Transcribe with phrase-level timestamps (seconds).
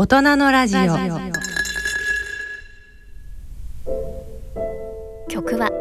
[0.00, 0.80] 大人のラジオ。
[5.28, 5.72] 曲は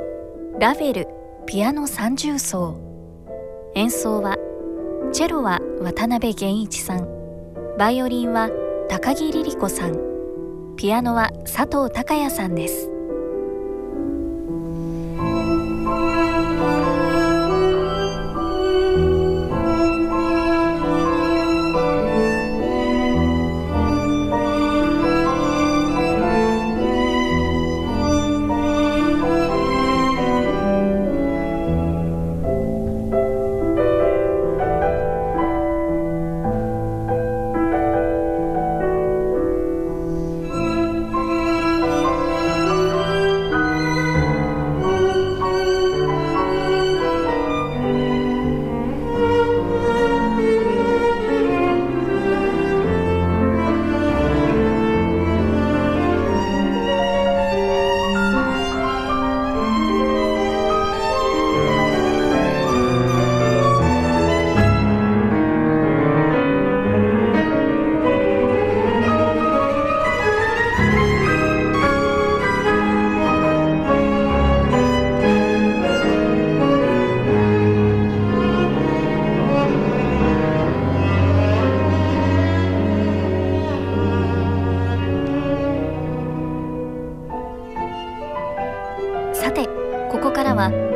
[0.59, 1.08] ラヴェル
[1.46, 2.82] ピアノ三重奏。
[3.75, 4.35] 演奏は
[5.14, 7.08] チェロは渡辺源一さん。
[7.77, 8.50] バイオリンは
[8.89, 10.00] 高木リリ子さん。
[10.77, 12.89] ピアノは佐藤孝也さんです。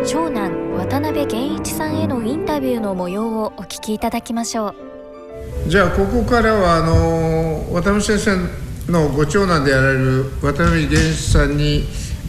[0.03, 5.69] 長男渡辺源一さんへのインタビューの模様をお聞きいただきましょう。
[5.69, 11.83] じゃあここからはあの渡辺先生のご長男であられる渡辺源一さんに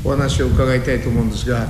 [0.04, 1.66] お話を伺いたいと思うんですが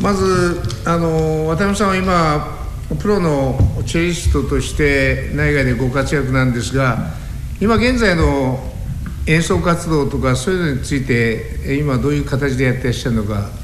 [0.00, 7.10] まずあの渡辺さんは今プロのチェリストとして内外でご活躍なんですが
[7.60, 8.60] 今現在の
[9.26, 13.57] 演奏活動とかそういうのについて今どういう形でやってらっしゃるのか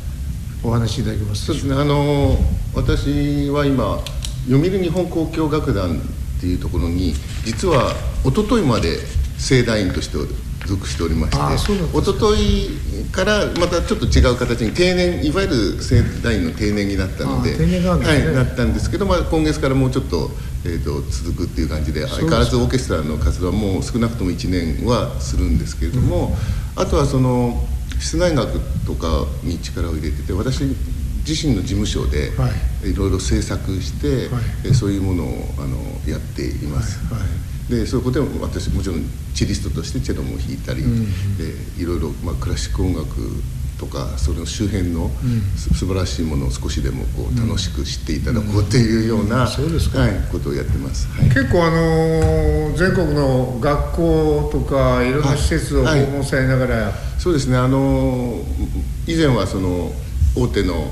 [0.64, 1.44] お話しいただけます。
[1.44, 1.74] そうですね。
[1.74, 2.36] あの
[2.74, 4.00] 私は今
[4.48, 6.00] 読売日本交響楽団
[6.38, 7.92] っていうところに実は
[8.24, 8.98] 一昨日まで
[9.38, 10.16] 盛大員として
[10.66, 12.70] 属しておりまして一昨日
[13.12, 17.80] からまたちょっと違う形に定年いわゆる盛大員の定年になったのでね。
[17.86, 20.30] はい、なったんですけど、まあ、今月からもうちょっと,、
[20.64, 26.36] えー、と続くっていう感じで相変わらずオーケストラの活動はもう少なくとも1年はするんですけれども、
[26.76, 27.66] あとはその
[27.98, 30.64] 室内楽とかに力を入れてて私
[31.26, 32.94] 自身の事務所ではい。
[32.94, 34.44] ろいろ制作して、はい。
[34.64, 37.02] えそういうものをあのやっています。
[37.06, 37.22] はい。
[37.22, 37.72] はい。
[37.72, 41.38] でそういうことでも私もちろんチェリストとしてチェロも弾いたり、うん。
[41.38, 43.42] でいろいろ、まあ、クラシック音楽
[43.78, 45.10] とかその周辺の
[45.56, 49.48] す、素晴らしいものを少しでもこう楽しく知っていただこうっていうような、
[50.30, 51.08] ことをやってます。
[51.08, 51.28] はい。
[51.28, 57.56] 結構あの全国の学校とかいろんな施設を訪問されながら、そうですね。
[57.56, 58.40] あの
[59.06, 59.92] 以前はその
[60.36, 60.90] 大手の、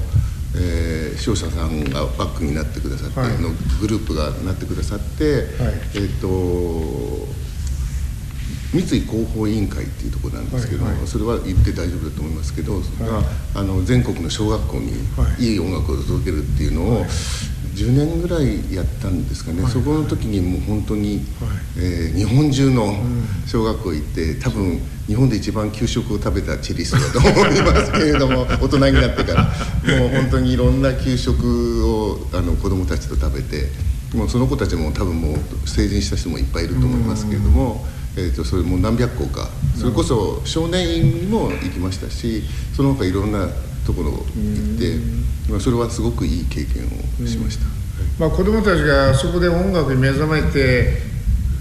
[0.56, 3.31] えー商社さんがバックになってくださって、はい。
[3.41, 3.50] の
[3.81, 5.47] グループがなってくださって、
[5.94, 6.28] えっ、と
[8.72, 11.06] 三井広報委員会っていうところなんですけども、はいはい。
[11.06, 13.20] それは言って大丈夫だと思いますけど、それが
[13.54, 15.42] あの全国の小学校にはい。
[15.44, 17.04] いい音楽を届けるっていうのを、
[17.74, 19.72] 10年ぐらいやったんですかね、はい。
[19.72, 21.22] そこの時にもう本当に、はい。
[21.76, 22.94] えー日本中の
[23.46, 29.42] 小学校行って多分日本で一番給食を食べたチェリストだと思いますけれども 大人になってから。
[29.98, 33.70] もう本当にいろんな給食をあの子どもたちと食べて
[34.14, 37.84] もうその子たちも多分もう成人した人もいっぱいいると思いますけれども。
[38.16, 39.48] えー、とそれもう何百校か。
[39.76, 42.42] それこそ少年院にも行きましたし
[42.76, 43.48] その他いろんな
[43.86, 44.96] ところ行って、
[45.50, 47.64] まあ、それはすごくいい経験をしました。
[48.18, 50.98] まあ、子どもたちがそこで音楽に目覚めて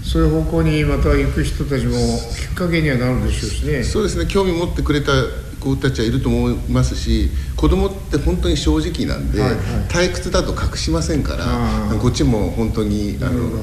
[0.04, 3.82] そういう方向にまた行く人たちもきっかけにはなるでしょうしね。
[3.82, 4.26] そうですね。
[4.26, 5.12] 興味持ってくれた
[5.58, 9.60] 子たちはいると思いますし子供って本当に正直なんで、はいはい。
[9.88, 13.62] 退屈だと隠しませんからこっちも本当にあの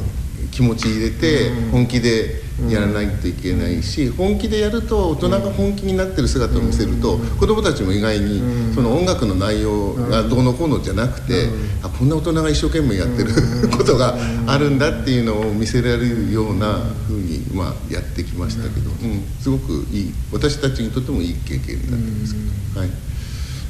[0.60, 11.48] 気持ち入れて本気でやらないといけないし、本気でやると大人が本気になってる姿を見せると、子供たちも意外にその音楽の内容がどうのこうのじゃなくて、
[11.82, 13.32] あこんな大人が一生懸命やってる
[13.72, 14.18] ことが
[14.48, 20.14] あるんだっていうのを見せられるようなふうに、まあ、やってきましたけど、うん、すごくいい。
[20.34, 22.40] 私たちにとってもいい経験になってますけ
[22.76, 22.90] ど、はい、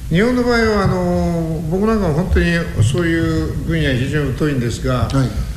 [0.09, 2.47] 日本の場合はあの僕なんかも本当に
[2.91, 5.48] そういう分野非常に疎いんですが、はい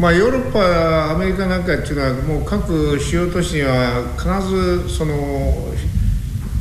[0.00, 5.14] まあ、ヨーロッパアメリカなんかっていうのはもう各主要都市には必ずその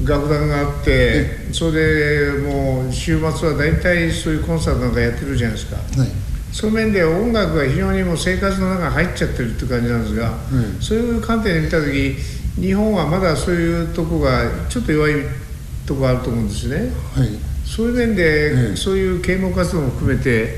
[0.04, 5.78] 楽団があってそれでもう週末は大体そういうコンサートなんかやってるじゃないですか。
[5.78, 6.10] はい。
[6.52, 10.34] そういう面で音楽が非常にもう生活の中に入っちゃってるって感じなんですが、
[10.82, 12.18] そういう観点で見た時
[12.60, 15.14] 日本はまだそういうとこがちょっと弱い
[15.86, 17.30] とこがあると思うんですね、はい、
[17.66, 20.52] そういう面で、そういう啓蒙活動も含めて、はい、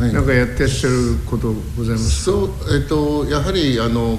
[0.00, 4.18] なんかやってらっしゃることございますそう、えっと、やはりあの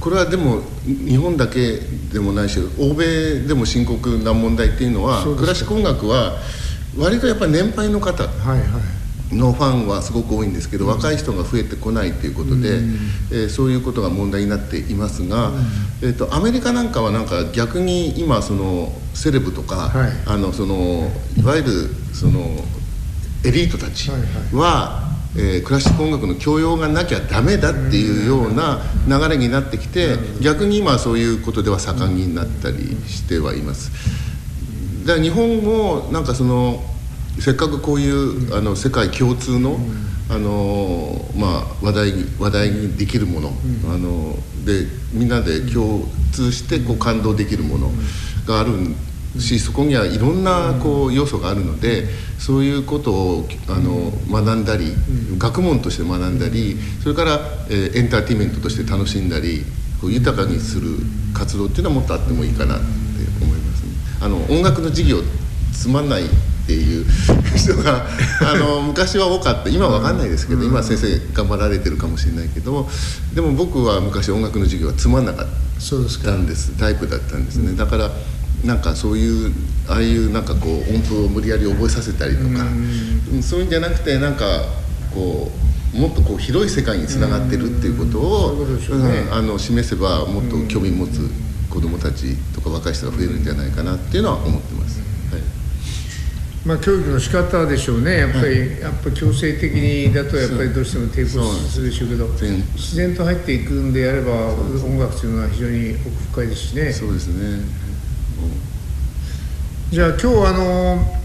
[0.00, 1.78] これはでも日本だけ
[2.12, 6.38] でもないし欧米でも深刻な問題っていうのはクラシック音楽は
[6.96, 8.98] 割とやっぱり年配の方、はいはい。
[9.32, 12.78] のファンはすごく多いんですけど、若い人が増えてこないということで、
[13.30, 15.52] えー、そういうことが問題になっていますが、
[16.02, 21.70] えーと、アメリカなんかはなんか逆に今そのセレブとか、はい、あのそのいわゆる
[22.14, 22.40] その
[23.44, 24.22] エリートたちは、はい。
[24.52, 33.90] はい、えー、クラシック音楽の教養がなきゃダメだっていうような流れになってきて、逆に今そういうことでは盛んになったりしてはいます。
[35.06, 36.82] だから日本もなんかその
[37.38, 39.78] せっかくこういうあの世界共通の、
[40.28, 43.52] あのまあ、話題話題にできるもの、
[43.92, 44.36] あの
[44.66, 47.90] でみんなで共通してこう感動できるもの
[48.46, 48.72] がある
[49.40, 52.06] しそこにはいろんなこう要素があるので
[52.38, 54.92] そういうことをあの学んだり
[55.38, 57.38] 学問として学んだりそれから、
[57.68, 59.64] えー、エンターテインメントとして楽しんだり
[60.00, 60.96] こう豊かにする
[61.34, 62.84] 活動っていうのはもっとあってもいいかなって
[63.42, 63.90] 思いますね。
[64.20, 65.18] あの音楽の授業
[65.72, 66.28] つまんないっ
[66.66, 67.06] ていう
[67.56, 68.06] 人が
[68.42, 69.70] あの昔は多かった。
[69.70, 72.88] 今は分かんないですけど、今先生頑張られてるかもしれないけど
[73.34, 76.72] でも僕は昔音楽の授業はつまんなかったんです。
[76.78, 78.10] タイプだったんですね、だから
[78.64, 79.52] なんかそういう
[79.88, 82.64] ああいうなんかこう音符を無理やり覚えさせたりとか、
[83.32, 84.44] うん、そういうんじゃなくてなんか
[85.14, 85.50] こ
[85.94, 91.30] うもっとこう広い世界につながってるっていうことを、うんあの示せばもっと興味持つ
[91.70, 95.08] 子どもたちとか若い人が増えるんじゃないかなっていうのは思ってます。
[96.66, 98.18] まあ、教育の仕方でしょうね。
[98.18, 102.26] やっぱり、やっぱ強制的にだとやっぱりどうしても抵抗するでしょうけど
[102.74, 104.52] 自然と入っていくんであれば
[104.84, 106.92] 音楽というのは非常に奥深いですしね。
[106.92, 107.64] そうですね、
[109.90, 111.18] じゃあ今日あの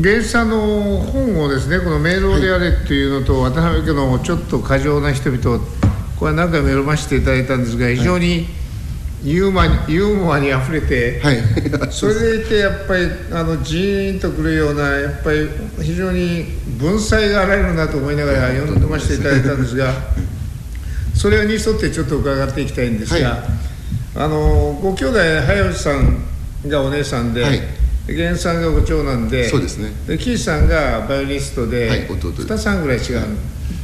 [0.00, 5.60] 原さんの本をですねこの「迷路であれ」っていうのと、渡辺家のちょっと過剰な人々
[6.18, 8.58] これは何回も読ませていただいたんですが非常に、はい
[9.24, 11.38] ユーモアユーモアにあふれて、はい、
[11.90, 15.48] それでいてやっぱりあのジーンとくるようなやっぱり
[15.82, 16.46] 非常に
[16.78, 19.92] 文才があられるなと思いながら読んでましていただいたんですが
[21.14, 23.40] それに沿ってちょっと伺っていきたいんですが、はい、
[24.14, 26.18] あのご兄弟早内さん
[26.66, 27.60] がお姉さんで、はい、
[28.08, 29.90] 源さんがご長男でそうですね。
[30.06, 32.30] で岸さんがバイオリニストで、はい、弟。
[32.30, 33.26] 2つ半ぐらい違う、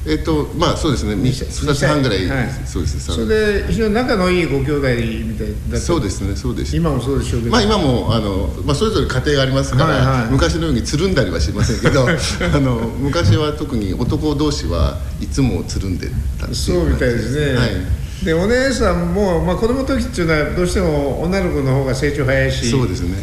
[0.06, 1.14] えっ、ー、とまあそうですね。
[1.14, 4.88] 2つ半ぐらい、はい、そうですそれで非常に仲のいいご兄弟
[5.26, 6.34] みたいだそうですね。
[6.34, 6.74] そうです。
[6.74, 7.52] 今もそうでしょうけど。
[7.52, 16.08] まあ今もあの、まあ、それぞれ家庭がありますから、はいはい、昔のようにつるんだりはしませんけど あの昔は特に男同士はいつもつるんで
[16.40, 22.70] たってそうみたいですね、はいでお姉さんも、まあ、子供の時っていうのはどうしても女の子の方が成長早いし。
[22.70, 23.16] そうですね。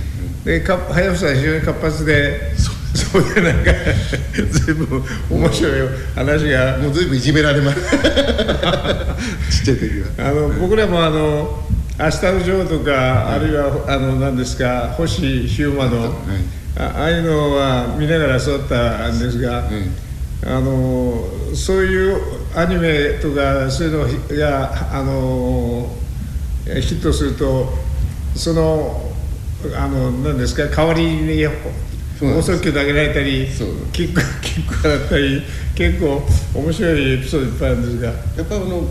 [0.45, 2.51] でか早尾さんは非常に活発で。
[2.93, 3.71] そういうなんか
[4.65, 5.71] 全部面白い
[6.15, 7.79] 話がもう随分いじめられます。
[9.49, 10.27] ちっちゃい時は。
[10.29, 11.63] あの僕らもあの
[11.99, 16.11] 「明日のジョー」とか、はい、あるいはあの何ですか星ヒューマの、はい、
[16.77, 19.65] あああいうのは見ながら育ったんですが、はい、
[20.43, 21.23] あの
[21.53, 22.19] そういう
[22.55, 25.87] アニメとかそういうのがあの
[26.65, 27.69] ヒットすると
[28.35, 29.11] その
[29.77, 31.45] あの何ですか代わりに
[32.19, 33.47] 放送球投げられたり
[33.93, 35.41] キックキックだったり
[35.75, 36.21] 結構
[36.53, 38.07] 面白いエピソードいっぱいあるんですが。
[38.09, 38.87] やっぱあの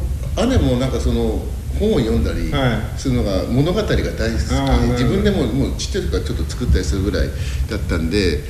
[0.48, 1.42] 姉もなんかその
[1.78, 2.52] 本を読んだり
[2.96, 4.16] するのが物語が大好き。
[4.16, 7.28] で、自分でももうちっちゃい時からちょっと作ったりするぐらい
[7.68, 8.40] だったんで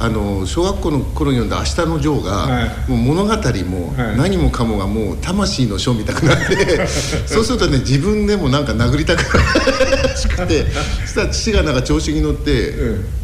[0.00, 6.86] あの小学校の頃に読んだ「明日のジョーが」はい、もう物語も何もかもがもう魂の書みたくなって
[7.26, 10.66] そうするとね自分でもなんか殴りたくなしくて
[11.04, 12.74] そしたら父がなんか調子に乗って、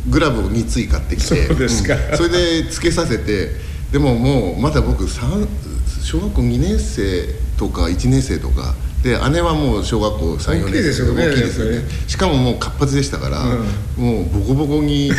[0.09, 3.51] グラブを2対買ってきてそうですか、うん、それでつけさせて
[3.93, 8.75] でももうまだ僕小学校2年生とか1年生とか
[9.05, 11.87] で姉はもう小学校34年生大きいですよね。
[12.09, 15.15] しかももう活発でしたから、うん、もうボコボコにや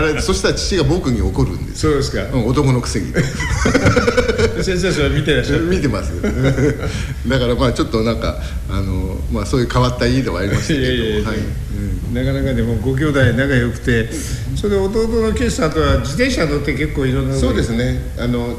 [0.08, 3.12] れてそしたら父が僕に怒るんですそうですか、うん、男のくせに。
[4.64, 5.64] 先生それ見てらっしゃる？
[5.64, 6.10] 見てます
[7.28, 8.38] だからまあちょっとなんか
[8.70, 10.80] あの、まあ、そういう変わった家ではありましたけど。
[10.80, 11.38] いやいやいや、はい。
[11.38, 14.08] うん、なかなかでもご兄弟仲良くて
[14.56, 18.00] それで弟のケイさんとは自転車乗って結構いろんなそうですね。
[18.18, 18.56] あの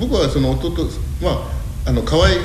[0.00, 0.88] 僕はその弟
[1.22, 1.48] ま
[1.86, 2.36] ああの可愛い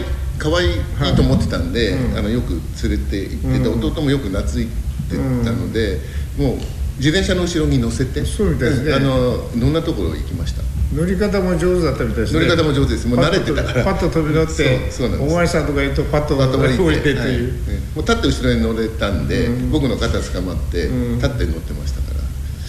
[0.43, 6.01] 可愛いと思ってたんで、あのよく連れて行ってて、弟もよく懐いてたので、
[6.37, 6.57] もう
[6.97, 8.91] 自転車の後ろに乗せてそうみたいですね。
[8.91, 8.95] ん。
[8.95, 10.61] あのいろんなところ行きました？
[10.93, 12.39] 乗り方も上手だったみたいですね。
[12.41, 13.07] 乗り方も上手です。
[13.07, 13.83] もう慣れてたから。
[13.85, 14.51] パッと飛び乗って
[14.91, 15.33] そうそうなんです。
[15.33, 17.53] お前さんとか言うとパッとパッと降りて降りてっていう、
[17.95, 22.12] もう立って後ろに乗れたんで、僕の肩捕まって、立って乗ってましたから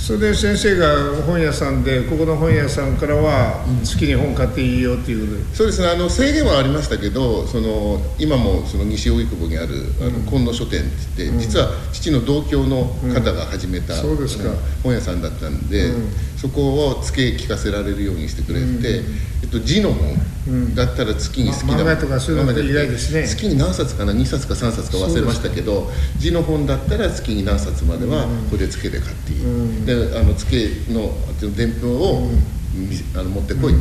[0.05, 9.69] それで先生が本屋さんでここの本屋さんからは好きに本買っていいよっていうことで、そうですねあの制限はありましたけどその今もその西荻窪にある
[10.03, 10.85] あの今野書店っ
[11.17, 12.85] て言って、実は父の同郷の
[13.15, 14.45] 方が始めた、そうですか。
[14.45, 15.95] あの本屋さんだったんで、
[16.37, 19.01] そこを付け聞かせられるようにしてくれて、
[19.43, 23.27] えっと、字の本だったら月に好きな、ま漫画とかそういうの意外ですね。
[23.27, 30.51] 月に何冊かな2冊か3冊か忘れましたけど字の本だったら月に何冊まではこれ付けで買っていい、であの付
[30.87, 31.13] けの
[31.57, 32.31] 伝票を、
[32.75, 33.79] みあの持ってこいと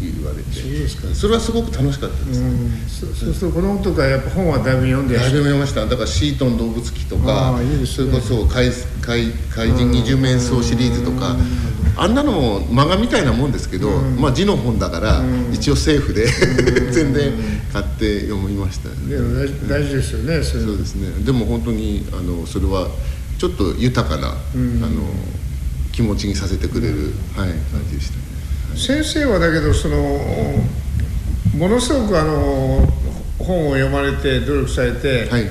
[0.00, 1.14] 言われて、そうですか。
[1.14, 2.70] それはすごく楽しかったです、うん。
[2.88, 5.84] そそうすると子供とかやっぱ本はだいぶ読んでだいぶ読みました。
[5.84, 7.86] だからシートン動物記とかね。
[7.86, 8.70] それこそ怪
[9.02, 11.36] 怪怪人二十面相シリーズとか
[11.96, 16.26] あんなのも漫画みたいなもんですけど、まあ字の本だから一応セーフで
[16.92, 17.32] 全然
[17.72, 18.88] 買って読みました。
[18.88, 18.94] ね
[19.68, 21.24] 大大事ですよねそれそうですね。
[21.24, 22.88] でも本当にあのそれは
[23.38, 24.36] ちょっと豊かな、あの
[25.92, 28.22] 気持ちにさせてくれる、はい、感じでしたね。
[28.76, 29.96] 先生はだけどその
[31.56, 32.86] ものすごくあの
[33.38, 35.48] 本を読まれて努力されて、はい。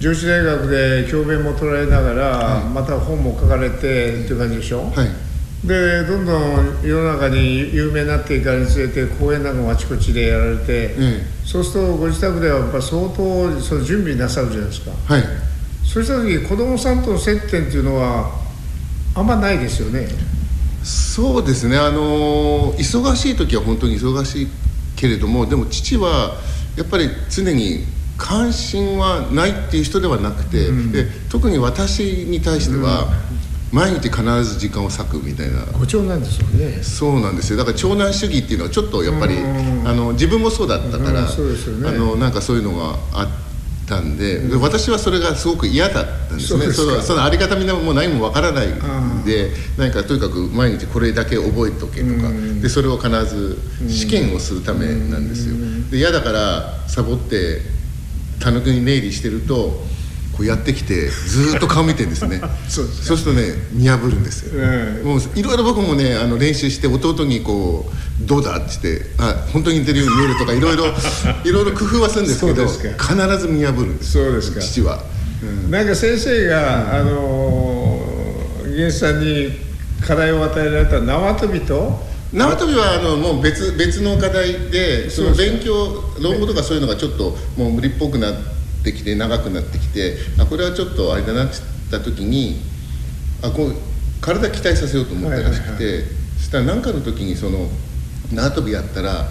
[0.00, 5.66] 上智大学で教鞭も取られながら、また本も書かれてっていう感じでしょ、はい。
[5.66, 10.64] でどんどん世の中に有名になっていかにつれて講演なんかもあちこちでやられて、
[10.98, 14.90] えそうするとご自宅ではやっぱ相当その準備なさるじゃないですか。
[14.90, 15.22] はい。
[15.84, 18.41] そうした時子供さんとの接点っていうのは
[19.14, 20.08] あんまないですよね。
[20.82, 21.78] そうですね。
[21.78, 24.48] あの忙しい時は本当に忙しい
[24.96, 26.36] けれどもでも父は
[26.76, 27.84] やっぱり常に
[28.16, 33.08] 関心はないっていう人ではなくて、で特に私に対しては、
[33.72, 35.64] 毎日必ず時間を割くみたいな。
[35.78, 36.82] ご長男ですもんね。
[36.82, 37.56] そうなんですよ。
[37.56, 43.28] だから長男主義っていうのはちょっとやっぱりあの自分もそうだったから、あのなんかそういうのがあっ
[43.86, 46.72] たんで,、で私はそれがすごく嫌だったんですね。
[46.72, 53.58] そのそのあり方みんなもう何もわからないんで何かとにかく毎日これだけ覚えとけとか、でそれを必ず
[53.88, 55.56] 試験をするためなんですよ、
[55.90, 57.60] で嫌だからサボって
[58.40, 59.84] たぬきに寝入りしてると
[60.32, 62.40] こうやってきてずーっと顔見てるん ですね。
[62.68, 65.04] そうですそうするとね見破るんですよ、ええ。
[65.04, 67.94] もういろいろ僕もねあの練習して弟にこう
[68.26, 70.86] 「どうだ?」って言って「あ本当に似てるように見える」とかいろいろ
[71.44, 74.60] いろいろ工夫はするんですけど必ず見破るんですそうですか。
[74.60, 75.02] 父は、
[75.70, 78.12] なんか先生が、あのー
[78.72, 79.52] 源さんに
[80.00, 82.00] 課題を与えられた縄跳びと？
[82.32, 88.38] 縄跳びはあのもう別別の課題でその勉強論語とかそういうのがちょっともう無理っぽくなって
[88.90, 91.58] きて長くなってきてあこれはちょっとあれだなって
[91.90, 92.56] 言った時に
[93.42, 93.74] あこう
[94.20, 96.04] 体鍛えさせようと思ったらしくて、
[96.38, 97.68] そしたら何かの時にその
[98.32, 99.26] 縄跳びやったら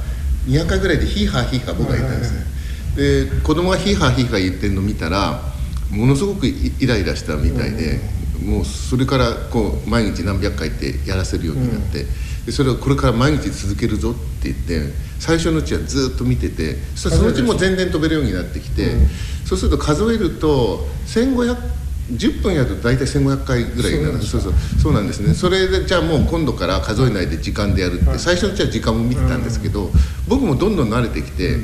[0.48, 2.46] 200回ぐらいでヒーハーヒーハー僕が言ったんですね、
[2.96, 5.41] で子供がヒーハーヒーハー言ってるの見たら
[5.89, 8.00] ものすごくイイライラしたみたいで、
[8.43, 12.05] もうそれからこう毎日何百回ってやらせるようになって、
[12.45, 18.95] でそれをこれから毎日続けるぞって言って最初のうちはずっと見ててそそのうちもう全然飛べるようになってきて、
[19.45, 21.81] そうすると数えると1500
[22.12, 24.21] 10分やると大体1500回ぐらいになる。
[24.21, 24.93] そうそうそう。
[24.93, 25.33] なんですね。
[25.33, 29.89] それでじゃあもう今度から数えないで時間でやるって最初のうちは時間も見てたんですけど
[30.27, 31.57] 僕もどんどん慣れてきて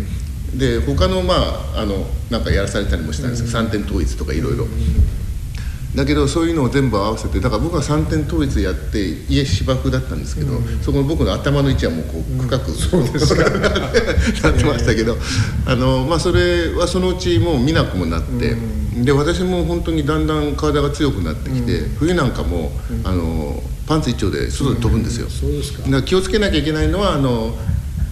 [0.55, 1.34] で他のま
[1.75, 4.67] ああのなんかやらされたりもしたんですけど3点統一とかいろいろ。
[5.98, 13.50] だけどそういうのを全部合わせてだから僕は3点統一やって家芝生だったんですけど、そこの僕の頭の位置はもうこう深く、そうですか。
[13.50, 15.18] なってましたけど、
[15.66, 18.56] あのまあ、それはそのうちもう見なくもなって、
[19.01, 22.72] で私も本当にだんだん体が強くなってきて、冬なんかも、
[23.04, 27.58] あのパンツ一丁で外で飛ぶんですよ、だから気をつけなきゃいけないのはあの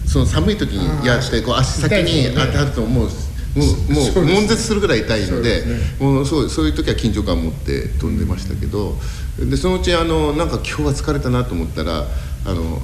[0.06, 3.10] その寒い時にやってこう足先に当たるともう。
[3.56, 5.64] もうもう悶絶するぐらい痛いので
[5.98, 8.96] もうそうそういう時は緊張感を持って飛んでましたけど
[9.38, 12.04] でそのうちあのなんか今日は疲れたなと思ったら
[12.44, 12.80] あのもう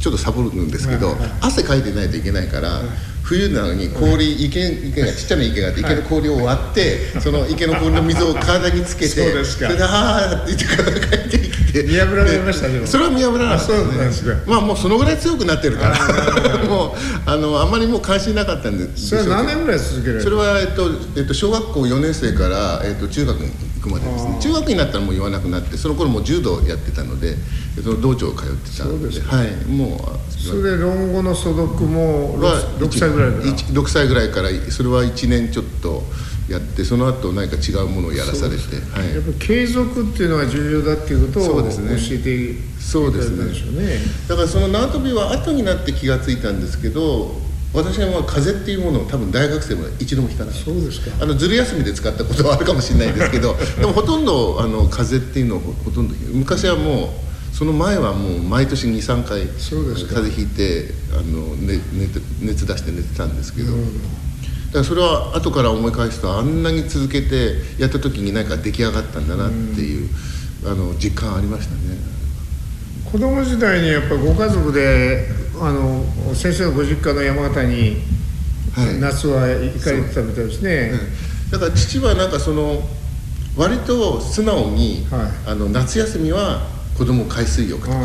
[0.00, 2.80] ちょっとサボるんですけど汗かいてないといけないから
[3.26, 10.64] 冬なのに氷池池がちっちゃな池があって池の氷を割ってその池の氷の水を体につけてそれで「はあ」って言って
[11.00, 11.56] 帰ってきて。
[11.82, 12.80] 見破られましたけど。
[12.80, 16.90] でそれは見破らなかったまあもうそのぐらい強くなってるからもう
[17.26, 24.38] あのあんまりもう関心なかったんでそれは何年ぐらい続けられるそれは、えっとえっと、小学校4年生から、えっと、中学に行くまでですね。
[24.40, 27.36] 中学になったらもう言わなくなってその頃もう柔道やってたので、
[27.76, 29.20] えっと、道場通ってたので。
[29.20, 29.64] はい。
[29.66, 33.44] もうそれで論語の所読もは 6, 歳ぐらいから。
[33.44, 36.02] 1 6歳ぐらいからそれは1年ちょっと
[36.48, 47.45] やってその後何か違うものをやらされて、はい、やっぱ継続っていうのが重要だっていうことを教えてそうですね、ね、だからその縄跳びは後になって気が付いたんですけど
[47.76, 51.22] 私はまあ風っていうものを多分大学生も一度も引かなかったそうですか。
[51.22, 57.14] あのずる休みで使ったことはあるかもしれないですけど でもほとんどあの風っていうのをほとんど昔はも
[57.52, 61.80] うその前はもう毎年23回風邪ひいてあの、ね、
[62.40, 63.72] 熱出して寝てたんですけど。
[63.72, 70.08] だからそれは後から思い返すとあんなに続けてやった時に何か出来上がったんだなっていう、
[70.66, 72.15] あの実感ありましたね
[73.10, 75.28] 子供時代にやっぱご家族で
[75.60, 77.96] あの先生のご実家の山形に、
[79.00, 80.92] 夏は行かれてたみたいですね、
[81.50, 82.82] だから父はなんかその
[83.56, 86.66] 割と素直に、はい、あの夏休みは
[86.98, 87.98] 子供海水浴とか、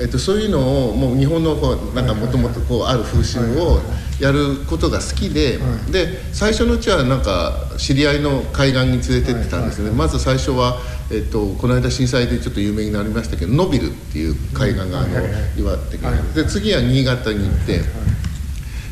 [0.00, 3.80] えっと、そういうのをもう日本のこうなんかもともとこうある風習を
[4.18, 5.58] やることが好きで、
[5.90, 10.78] で最初のうちはなんか知り合いの海岸に連れてってたんですね、まず最初は、
[11.10, 15.08] えっと、この間震災でちょっと有名になりましたけどノビルっていう海岸があの
[15.56, 17.80] 岩手県で次は新潟に行って、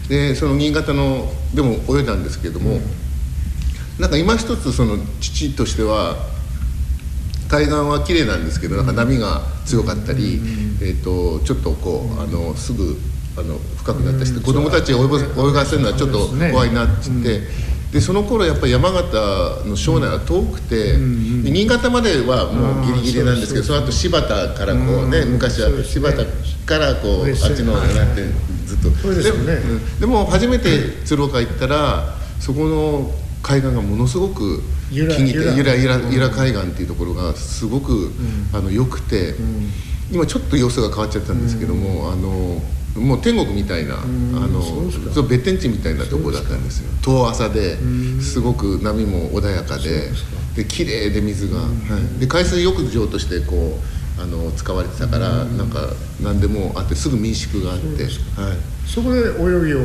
[0.08, 2.78] でその新潟のでも泳いだんですけども、
[4.00, 6.16] なんか今一つその父としては
[7.50, 10.40] 海岸は綺麗なんですけどなんか波が強かったり、
[10.80, 12.96] えー、とちょっとこうあのすぐ
[13.36, 17.75] あの深くなったりして子供たちが泳がせるのはちょっと怖いなっつって。
[17.96, 26.24] でその頃やっぱり山形の庄内は遠くて、新潟まではもうギリギリなんですけどその後柴田からこうね、昔は柴田
[26.66, 28.22] からこう、あっちのなって
[28.66, 29.14] ずっと。
[29.14, 29.60] で,、
[29.98, 33.10] でも初めて鶴岡行ったらそこの
[33.42, 34.60] 海岸がものすごく
[34.90, 35.74] 気に入ってゆら。
[35.74, 38.12] ゆらゆら海岸っていうところがすごく、
[38.52, 39.36] あの良くて、
[40.12, 42.60] 今ちょっと様子が変わっちゃったんですけども、あの
[42.96, 44.62] もう天国みたいな、あの
[45.12, 46.90] そう別天地みたいなところだったんですよ。
[47.02, 47.76] 遠浅で
[48.20, 50.10] すごく波も穏やかで
[50.56, 51.68] で綺麗で水が、は
[52.16, 53.78] い、で海水浴場としてこ
[54.18, 55.90] うあの使われてたから、なんか
[56.22, 58.12] 何でもあってすぐ民宿があって、はい、
[58.86, 59.80] そこで泳ぎを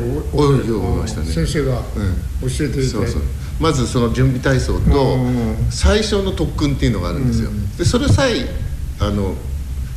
[0.58, 1.26] 泳ぎをましたね。
[1.26, 1.82] 先生が
[2.40, 3.22] 教えていて、そうそう。
[3.60, 5.18] まずその準備体操と
[5.70, 8.46] 最初の特訓っていうのがあるんですよ、でそれさえ
[8.98, 9.34] あの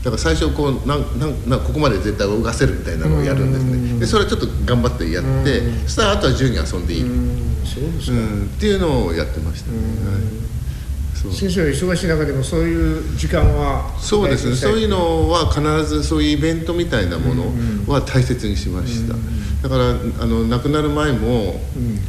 [0.05, 3.99] だから最初こうなんなんなんここまで絶対動かせるみたいなのをやるんですね。
[3.99, 7.01] でそれはちょっと頑張ってやってそしたらあとは自由に遊んでいい。
[7.65, 8.17] そうですか、
[8.55, 10.54] っていうのをやってましたね、はい
[11.31, 14.55] 先生は忙しい中でもそういう時間はそうですね。
[14.55, 17.45] そういうのは必ずそういうイベントみたいなもの
[17.87, 19.15] は大切にしました、
[19.63, 21.59] だからあの亡くなる前も、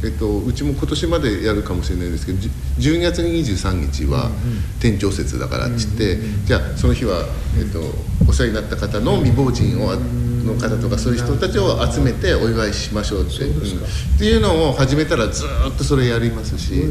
[0.04, 2.38] えっと、うちも今年までやるかもしれないですけど
[2.78, 4.30] 12月23日は
[4.80, 7.24] 天長節だからっつって、じゃあその日は、
[7.58, 7.80] えっと、
[8.28, 9.92] お世話になった方の未亡人を
[10.46, 13.60] の方とかそういう人たちを集めてお祝いしましょうって,、うん、っ
[14.18, 16.86] ていうのを始めたらずっとそれやりますし、はい、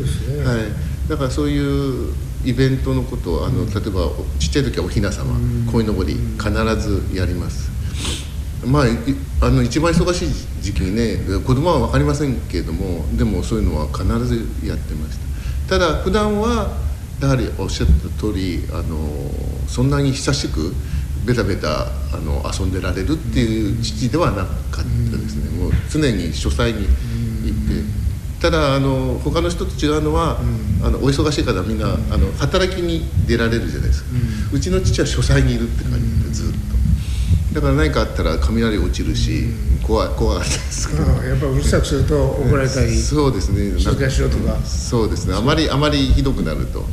[1.10, 2.14] だからそういう
[2.44, 5.36] イベントのことをあの例えばちっちゃい時はおひな様
[5.72, 7.72] 鯉のぼり必ずやります。
[8.66, 8.86] まあ
[9.42, 10.30] あの一番忙しい
[10.62, 15.20] 時期にね子供は分かりませんけれどもでもそういうのは必ずやってまし
[15.68, 15.78] た。
[15.78, 16.78] ただ普段は
[17.22, 19.08] やはりおっしゃった通りあの
[19.68, 20.74] そんなに久しく
[21.26, 25.50] ベタベタあの遊んでられるっていう父ではなかったですね。
[25.60, 28.05] もう常に書斎に行って
[28.46, 34.10] ただあの他の人と違うのは、うん、あのお忙しい方はみんな、うん、あの働きに出られるじゃないですか、
[34.54, 37.56] うん、ちの父は書斎にいるって感じでずっと。
[37.56, 39.46] だから何かあったら雷落ちるし、
[39.82, 41.04] 怖い怖かったですけど。
[41.24, 43.80] やっぱうるさくすると怒られたり、 そうですね。
[43.80, 44.60] 静かしろとか。
[44.64, 45.34] そうですね。
[45.34, 46.86] あまりあまりひどくなると、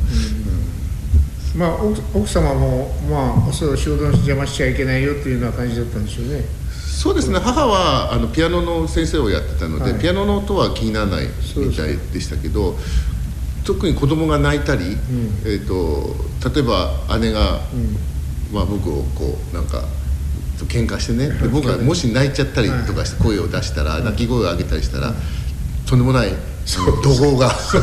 [1.55, 1.75] まあ
[2.15, 6.62] 奥様もまあお仕事の邪魔しちゃいけないよっていうような感じだったんでしょうね
[6.93, 7.39] そうですね。
[7.39, 11.27] 母はあのピアノの先生をやってたので、はい、ピアノの音は気にならない
[11.57, 12.75] みたいでしたけど
[13.65, 14.93] 特に子供が泣いたり、うん、
[15.43, 16.15] えーと、
[16.53, 17.97] 例えば姉が、うん、
[18.53, 19.83] まあ、僕をこうなんか
[20.67, 25.13] 喧嘩してねで僕がもし泣いちゃったりとかして声を出したら、泣き声を上げたりしたら、
[25.85, 26.29] とんでもない
[26.65, 27.49] 怒号が。
[27.49, 27.79] 飛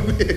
[0.00, 0.36] んで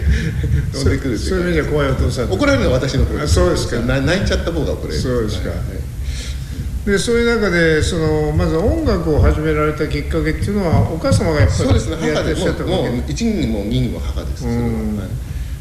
[0.74, 2.32] 飛んでくるそういう意味では怖いお父さん。
[2.32, 3.80] 怒られるのは私の方そうですか。
[3.82, 5.00] 泣いちゃった方が怒れる。
[5.00, 5.60] そうですか、はい
[6.88, 11.98] でそういう中でそのまず音楽を始められたきっかけっていうのはお母様がやっぱりそうですね。
[11.98, 14.72] 母でももう1にも2にも母ですそれは、はい、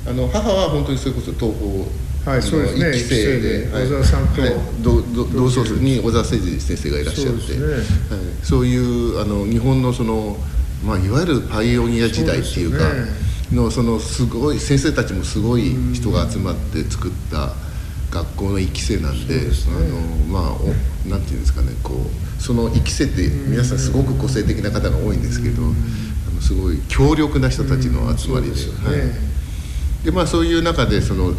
[0.07, 2.93] あの母は本当にそれこそ東宝はい、そうですね。
[2.93, 7.83] 期生で、小沢さんと、はい、同同窓に小沢誠二先生がいらっしゃって、そう、ねはい、
[8.43, 10.37] そういうあの日本のその
[10.85, 12.85] まあいわゆるパイオニア時代っていうか
[13.53, 17.66] のそのすごい先生たちもすごい人が集まって作った。
[18.17, 25.67] 学校の1期生なんで、ね、あのまあなんていうんですかねこうその1期生って皆さんすごく個性的な方が多いんですけど、あ
[26.35, 30.05] のすごい強力な人たちの集まりで,、はい。
[30.05, 31.33] でまあ、そういう中でその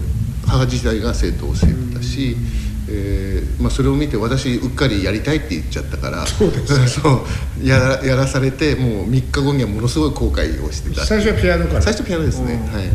[0.45, 2.35] 母自体が生徒を生徒だし、
[2.89, 7.25] えーまあ、それを見て私うっかりやりたいって言っちゃったからそうです そ
[7.63, 11.05] うやらやらされてもう3日後にはものすごい後悔をしてた。
[11.05, 11.81] 最初はピアノから。
[11.81, 12.89] 最初ピアノですね、はい。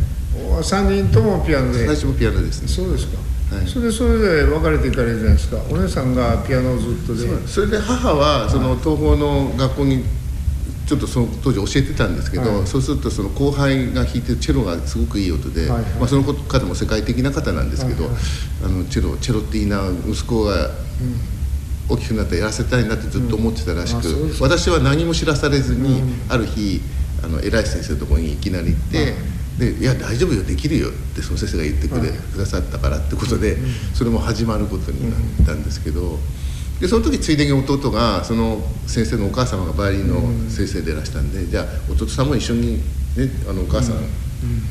[0.59, 1.87] お三人ともピアノで。
[1.87, 2.69] 最初もピアノですね。
[2.69, 3.19] そうですか、
[3.53, 3.67] はい。
[3.67, 5.59] それでそれで別れていかれるじゃないですか。
[5.71, 7.47] お姉さんがピアノをずっとで。
[7.47, 10.05] それで母はその東宝の学校に
[10.87, 12.67] ちょっとその当時教えてたんですけど、はい。
[12.67, 15.91] そうするとその後輩が弾いてるチェロがすごくいい音で、はいはい。
[15.93, 18.23] まあ、その方も世界的な方なんですけど、はいはい。
[18.65, 20.71] あのチェロチェロっていいな息子が
[21.89, 24.41] 大きくなったらやらせたいなってずっと思ってたらしく、うん。
[24.41, 26.81] 私は何も知らされずに、ある日
[27.23, 29.32] あの偉い先生のところにいきなり行って。
[29.59, 33.57] でいや大丈夫よできるよってその先生が言ってくれ、はいくださったからってことで、
[33.95, 36.19] それも始まることになったんですけど、
[36.81, 42.83] でその時ついでに弟がその先生のお母様がバイオリンの先生でいらしたんで、じゃあ弟さんも一緒に、ね、
[43.49, 43.97] あのお母さん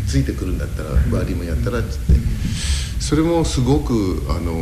[0.08, 2.14] ついてくるんだったらバイオリンもやったらっつって。
[3.00, 4.54] それもすごくあの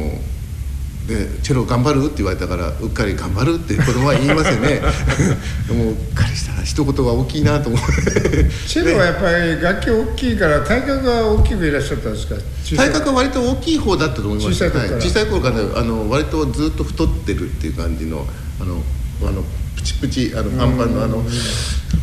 [1.09, 2.05] でチェロ頑張る？
[2.05, 4.79] って言われたからうっかり頑張るって子供は言いますよね。
[5.73, 12.35] もううっかりした一言が大きいなと思ってチェロはやっぱり楽器大きいから体格が大きくいらっしゃったんですか？
[12.77, 14.95] 体格は割と大きい方だったと思います小さい頃から。
[14.95, 18.27] は小さい頃からあの割とずっと太ってるっていう感じの
[18.61, 18.83] あの
[19.27, 19.43] あの
[19.75, 21.23] プチプチあのパンパンのあの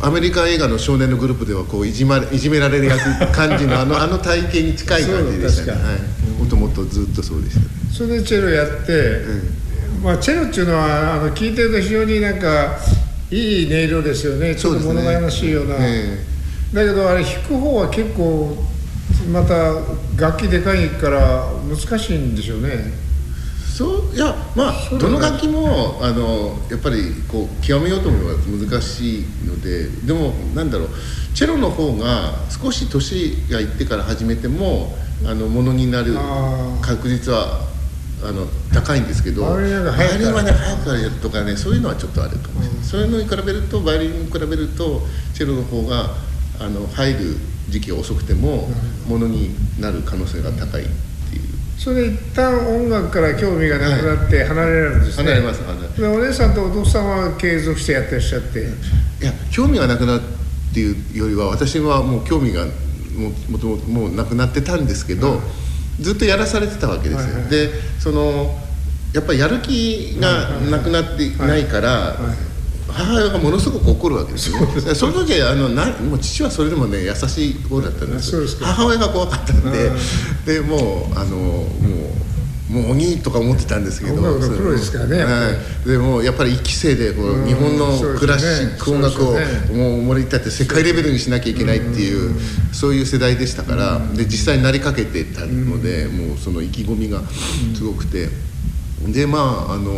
[0.01, 5.79] アメリカ映画の少年のグループではこういじまれいじめられるやつ感じのあのあの体型に近い感じでしたね
[6.37, 7.93] もともとずっとそうでした。
[7.93, 9.21] それでチェロやって、
[10.03, 12.77] まあチェロっていうのはあの聞いてると非常になんか
[13.31, 14.55] いい音色ですよね。
[14.55, 16.19] ちょっと物悲しいような、え。
[16.73, 18.55] だけどあれ弾く方は結構
[19.31, 19.73] また
[20.17, 23.06] 楽器でかいから難しいんでしょうね
[23.77, 30.89] そういやまあどの楽器もあのやっぱりこう極めようと思えば難しいのででもなんだろう
[31.35, 36.15] チェロの方が少し年がいってから始めてもあのものになる
[36.81, 37.67] 確率は
[38.23, 39.75] あの高いんですけどバイ
[40.15, 40.97] オリンはね早くから。
[40.97, 45.03] やるとかねそういうのはちょっとあるかもしれない、そういうのに比べるとバイオリンに比べると
[45.35, 46.15] チェロの方が
[46.59, 47.35] あの入る
[47.69, 48.69] 時期が遅くても
[49.07, 50.81] ものになる可能性が高い。
[50.81, 51.06] う。
[51.77, 58.59] それで一旦音楽から興味がなくなって離れるんですね、離れます離れお姉さんとお父さんは継続してやってらっしゃって。
[58.59, 58.63] い
[59.25, 60.21] や興味がなくなる
[60.71, 65.39] っていうよりは私はもう興味がももともともうなくなってたんですけど、
[65.99, 68.55] ずっとやらされてたわけですよ、はいはいでその
[69.13, 72.17] やっぱりやる気がなくなっていないから、
[72.87, 78.63] 母親がものすごく怒るわけですよ、ね、その時あのなもう父はそれでもね優しい方だったんです。
[78.63, 79.91] 母親が怖かったんで、
[80.45, 82.27] でもうあのもう
[82.69, 84.15] もう鬼とか思ってたんですけど。
[84.17, 85.25] プロですからね
[85.85, 89.33] でもやっぱり一期生でこう日本のクラシック音楽を
[89.73, 92.35] もう盛り立て世界レベルにしなきゃいけないっていう
[92.73, 97.21] そういう世代でしたからで実際になりかけてたのでもうその意気込みが
[97.75, 98.29] すごくて。
[99.05, 99.93] でまああの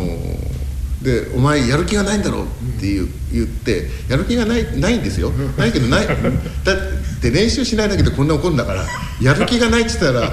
[1.02, 2.44] で「お前やる気がないんだろ」
[2.78, 5.30] って言う言ってやる気がないないんですよ。
[5.56, 6.06] ないけどない。
[6.06, 6.16] だっ
[7.20, 8.84] て練習しないだけでこんな怒るんだから
[9.20, 10.32] やる気がないって言ったら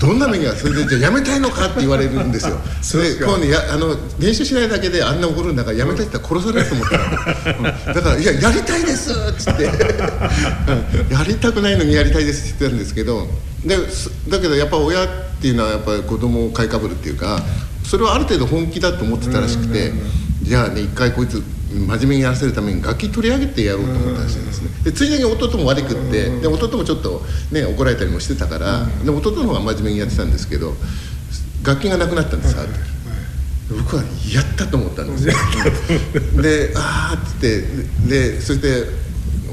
[0.00, 2.58] どんな目がそれでじゃあやめたいのかって言われるんですよ。
[2.80, 3.26] そうですか。
[3.26, 7.94] 今度やあの練習しないだけであんな怒るんだからやめたいって言ったら殺されると思ったの、うん。
[7.94, 9.64] だから「いややりたいです」っつって。
[9.64, 11.12] うん。
[11.12, 13.28] やりたくないのにやりたいです」って言ってたんですけど
[13.64, 15.08] ですだけどやっぱ親っ
[15.40, 17.42] ていうのはやっぱり子供を買いかぶるっていうか
[17.88, 19.92] それはある程度本気だと思ってたらしくて
[20.42, 24.68] じゃあね一回こいつ真面目にやらせるために楽器取り上げてやろうと思ったらしいんですね。
[24.84, 30.74] でついでに弟も悪くってで弟もちょっとね怒られたりもしてたからで弟の方が真面目にやってたんですけど
[31.64, 32.78] 楽器がなくなったんですある時。
[33.70, 35.34] 僕はやったと思ったんですよ。
[36.40, 37.62] でああっつって
[38.08, 38.86] でそして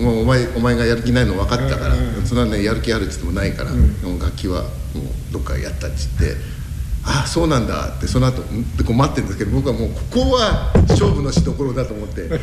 [0.02, 1.96] もうお前お前がやる気ないの分かったから、
[2.26, 6.36] そんなねやる気あるっつってもないから、もう楽器はもうどっかやったっつって
[7.06, 7.90] ああそうなんだ。
[7.98, 8.62] ってその後ん？
[8.62, 12.22] ってこう待ってるんですけど僕はもうここは勝負のしどころだと思って。
[12.24, 12.40] うん。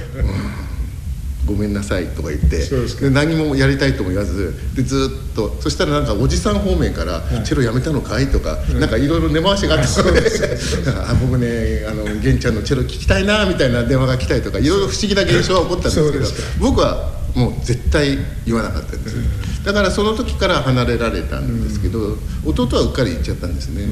[1.45, 10.21] ごめんなさいとか言って何もやりたいとも言わずでずっとそしたらなんかおじさん方面から「チェロやめたのかい?」とか、なんかいろいろ根回しがあったので
[10.87, 16.25] 「あ僕ねあの玄ちゃんのチェロ聞きたいな」みたいな電話が来たりとかいろいろ不思議な現象が起こったんですけど
[16.61, 23.87] 僕はもう絶対言わなかったんです、だからその時から離れられたんですけど、弟はうっかり言っちゃったんですね、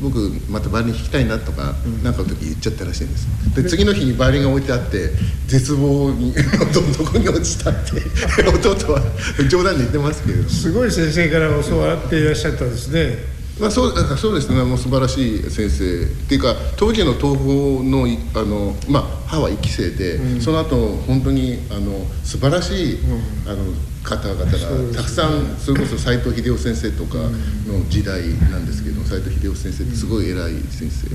[0.00, 3.26] 僕またバイオリン弾きたいなとか、なんかの時言っちゃったらしいんです。
[3.54, 5.10] で次の日にバイオリンが置いてあって
[5.46, 8.02] 絶望にどどこに落ちたって
[8.48, 9.02] 弟は
[9.48, 14.62] 冗談で言ってますけれどすごい先生から教わっていらっしゃったんですねまあ、そうそうですね。
[14.62, 16.02] もう素晴らしい先生。
[16.02, 23.64] っていうか当時の東宝のあの、まあ、母は1期生で、うん、その後本当にあの素晴らしい、うん、あの
[24.04, 24.46] 方々が
[24.94, 31.08] たくさんそれこそ斎藤秀夫先生とかの時代なんですけど斎藤秀夫先生ってすごい偉い先生。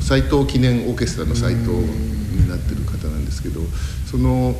[0.00, 3.60] 斎、うん、藤記念オーケストラの斎藤になってる方なんですけど
[4.06, 4.54] その。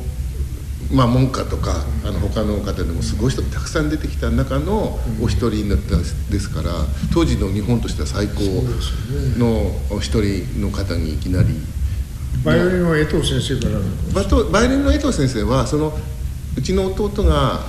[0.91, 5.67] まあ、門下とかあの他の方でもすごい人たくさん出てきた中のお一人
[6.29, 6.71] ですから
[7.13, 8.41] 当時の日本としては最高
[9.39, 11.49] のお一人の方にいきなり。
[12.43, 13.79] バイオリンは江藤先生から
[14.51, 15.97] バイオリンの江藤先生はその
[16.55, 17.61] うちの弟が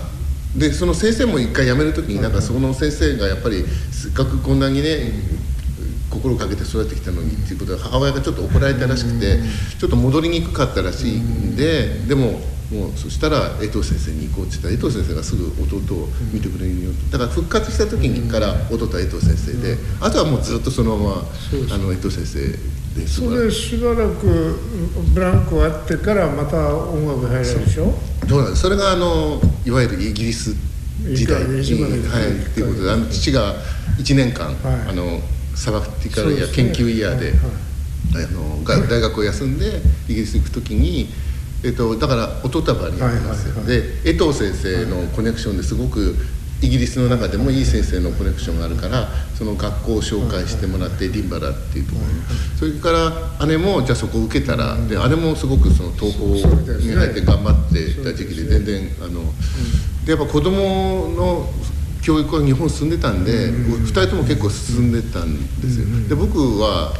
[0.55, 5.12] でその先生も一回辞める時になんかその先生がやっぱりせっかくこんなにね
[6.11, 9.38] 心をかけて育ってきたのにっていうことで母親がちょっと怒られたらしくて
[9.79, 12.40] ちょっと戻りにくかったらしいんででも
[12.72, 21.22] もうそしたら江藤先生に行こうって言ったら江藤先生がすぐ弟を見てくれるようだから復活した時にから弟は江藤先生であとはもうずっとそのまま
[21.74, 22.40] あの江藤先生
[23.00, 24.59] でそれでしばらく
[25.14, 27.94] ブランクあってからまた音楽入るでしょ？
[28.29, 28.62] そうなんです。
[28.62, 30.55] それがあのいわゆるイギリス
[31.14, 33.55] 時代に、はい、っていうことであの父が
[33.98, 35.20] 1年間、はい、あの
[35.55, 37.33] サバティカルや研究イヤーで、
[38.14, 41.09] あの 大学を休んでイギリスに行く時に
[41.66, 46.14] えっと、だから音束になりますよ、で江藤先生のコネクションですごく
[46.62, 52.07] イギリスの中でもいい先生のコネクションがあるからその学校を紹介してもらってリンバラっていうところ
[52.57, 52.92] それか
[53.40, 59.22] ら姉もじゃあそこを受けたらで姉もすごくその東宝に入って頑張ってた時期で全然あの
[60.07, 61.50] でやっぱ子供の
[62.00, 66.09] 教育は日本進んでたんで2人とも結構進んでたんですよ。
[66.09, 66.94] で僕は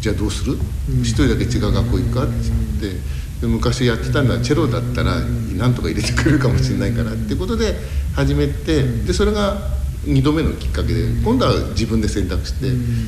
[0.00, 0.56] じゃあどうする
[0.88, 2.32] ？1人だけ違う学校行くかって
[2.80, 3.21] 言って。
[3.46, 7.74] 昔やってたのはチェロだったらなんとか入れてくれるかもしれないからっていうことで
[8.14, 9.56] 始めてでそれが
[10.04, 12.66] 2度目のきっかけで今度は自分で選択して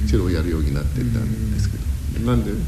[0.09, 1.85] チェロをやるようになってたんですけど。
[2.25, 2.53] なんで？
[2.53, 2.59] で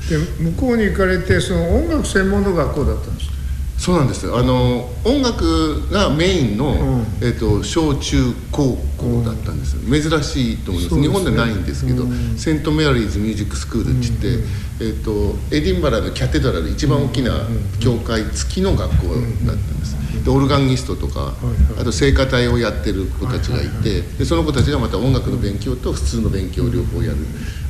[0.40, 3.35] 向こうに行かれてその音楽専門の学校だったんですか？
[3.78, 4.26] そうなんです。
[4.34, 14.44] あの音楽がメインの、うん、えーと、小中高校だったんです、うん、珍しいと思います、ね、日本でないんですけど、うん、セント・メアリーズ・ミュージック・スクールって言って、
[14.80, 17.46] えーと、エディンバラのキャテドラル一番大きな
[17.78, 19.96] 教会付きの学校だったんです。
[20.24, 21.34] でオルガンニストとか
[21.78, 27.18] あと聖歌隊をやってる子たちがいてでその子たちがまた音楽の勉強と普通の勉強両方やる。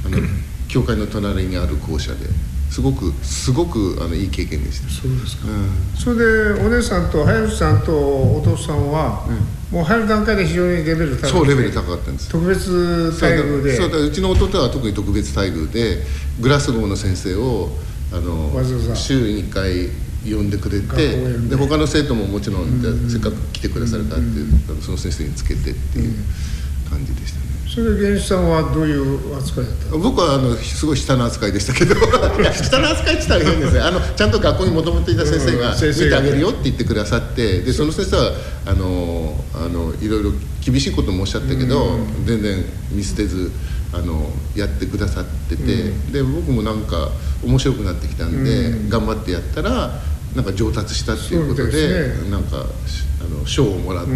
[0.06, 0.18] あの
[0.68, 2.26] 教会の隣にある校舎で
[2.70, 4.88] すごくすごくあのいい経験でした。
[4.88, 12.28] そうですか、うん、それでお姉さんと早内さんとお父さんは、うん、もう入る段階で非常にレベル高くそうレベル高かったんです。
[12.28, 12.70] 特別
[13.20, 13.76] 待遇で。
[13.76, 16.02] そうだうちの弟は特に特別待遇で
[16.40, 17.70] グラスゴーの先生を
[18.12, 18.52] あの
[18.94, 19.88] 週に1回
[20.24, 21.16] 呼んでくれて
[21.48, 21.56] で。
[21.56, 26.14] 他の生徒ももちろん、うん、せっかく来てくださるからって、うん、その先生につけてっていう。
[27.76, 31.94] それで源一さんはどういう扱いだった僕はあのすごい下の扱いでしたけど。
[32.64, 33.80] 下の扱いって言ったら変ですね。
[33.80, 38.32] あのちゃんと学校にもともといた先生が見てあげるよって言ってくださってでその先生は
[38.64, 40.32] あのあのいろいろ
[40.64, 43.52] 厳しいこともおっしゃったけど、全然見捨てず
[43.92, 47.10] あのやってくださってて、で僕もなんか
[47.44, 50.00] 面白くなってきたんで、頑張ってやったら
[50.36, 54.10] なんか上達したっていうことで、ね、なんかあの賞をもらって、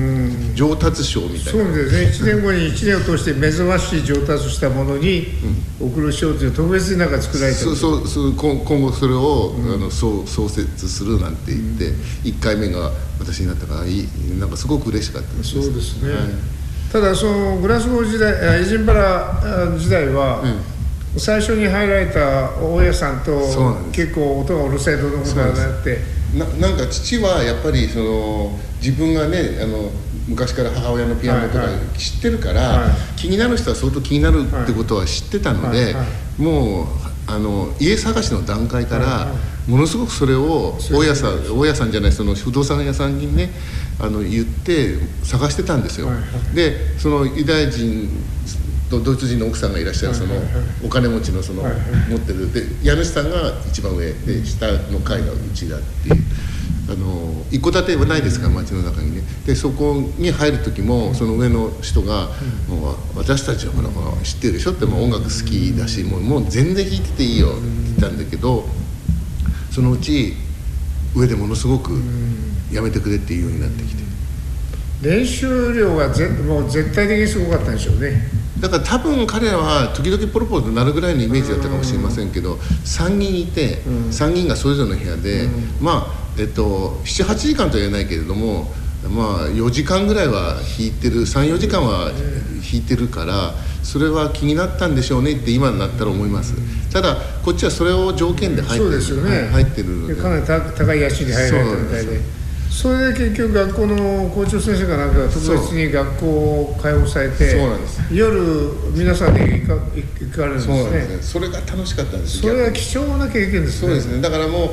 [0.54, 1.50] 上達賞みたいな。
[1.50, 2.34] そうですね。
[2.34, 5.28] 1年後に1年を通して珍しい上達したものに
[5.80, 11.96] 送る賞という特別になんか作られてるそうそう今後それを、うん、あの創創設するなんて言って、うん、
[12.36, 14.08] 1回目が私になったからいい。
[14.38, 15.52] なんかすごく嬉しかったです。
[15.52, 16.20] そうですね、はい、
[16.92, 20.69] ただそのグラスゴー時代エジンバラ時代は、うん
[21.16, 23.32] 最初に入られた大家さんと
[23.92, 26.20] 結構音がうるさいどのことがなって。
[26.34, 29.90] ななんか父はやっぱりその自分がねあの
[30.28, 31.66] 昔から母親のピアノとか
[31.98, 32.78] 知ってるから、はい。
[32.82, 36.04] はい、気になる人は相当気になるってことは知ってたので、はいは
[36.38, 36.86] い、もう
[37.26, 39.28] あの家探しの段階から、
[39.68, 43.50] ものすごくそれを大家さん大家さんじゃないその不動産屋さんにね
[44.00, 46.08] あの言って探してたんですよ。
[46.54, 50.34] でそのユダヤ人とドイツ人の奥さんがいらっしゃるその
[50.84, 52.52] お金持ちのその持ってる。
[52.52, 54.12] で家主さんが一番上。
[54.12, 56.24] で下の階がうちだっていう。
[56.90, 59.22] あの一戸建てはないですから街の中にね。
[59.46, 62.30] でそこに入る時もその上の人が
[62.68, 68.68] 「もう私たちはほらほら知ってるでしょ」ってもう音楽好きだしもうもう全然弾いてていいよって言ったんだけど
[69.70, 70.34] そのうち
[71.14, 71.92] 上でものすごく
[72.72, 74.00] やめてくれっていうようになってきて。
[75.02, 83.78] 練習量がぜもう絶対的にすごかったんでしょうねだから多分彼らは時々ポロポロとなるぐらいのイメージだったかもしれませんけど3人いて
[84.10, 85.48] 3人がそれぞれの部屋で
[85.80, 88.70] まあえっと78時間とは言えないけれども
[89.08, 92.12] まあ4時間ぐらいは引いてる34時間は
[92.72, 96.54] 引いてるからそれは気になったんでしょうねって今になったら思います。
[96.92, 100.16] ただこっちはそれを条件で入ってるね、入ってるので。
[100.16, 102.20] かなり高高い家賃に入られたみたいで
[102.70, 108.00] それで結局学校の校長先生かなんかが特別に学校を開放されてそうなんです。
[108.14, 108.40] 夜
[108.94, 111.16] 皆さんで行か行かれるんですそうなんですね。
[111.16, 113.88] ねそれが楽しかったんですそれは貴重な経験ですね。
[113.88, 114.22] そうですね。
[114.22, 114.70] だからもう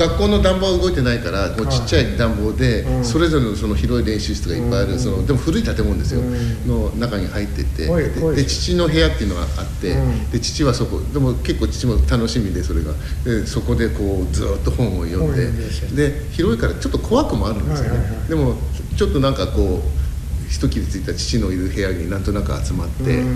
[0.00, 3.04] 学校の暖房は動いてないからもうちっちゃい暖房でうん。
[3.04, 4.98] それぞれのその広い練習室がいっぱいある。
[4.98, 6.22] そのでも古い建物ですよ。
[6.22, 6.66] うん。
[6.66, 9.48] の中に入ってってでで父の部屋っていうのがあっ
[9.80, 10.30] てうん。
[10.30, 12.94] で父はそこでも結構父も楽しみでそれが。
[13.24, 15.50] でそこでこうずっと本を読んで。
[15.94, 18.20] で広いからちょっと怖くもあるんですよはいはいはい。
[18.22, 18.54] ねでも
[18.96, 23.28] ちょっとなんかこう一切れついた父のいる部屋になんとなく集まって、うん。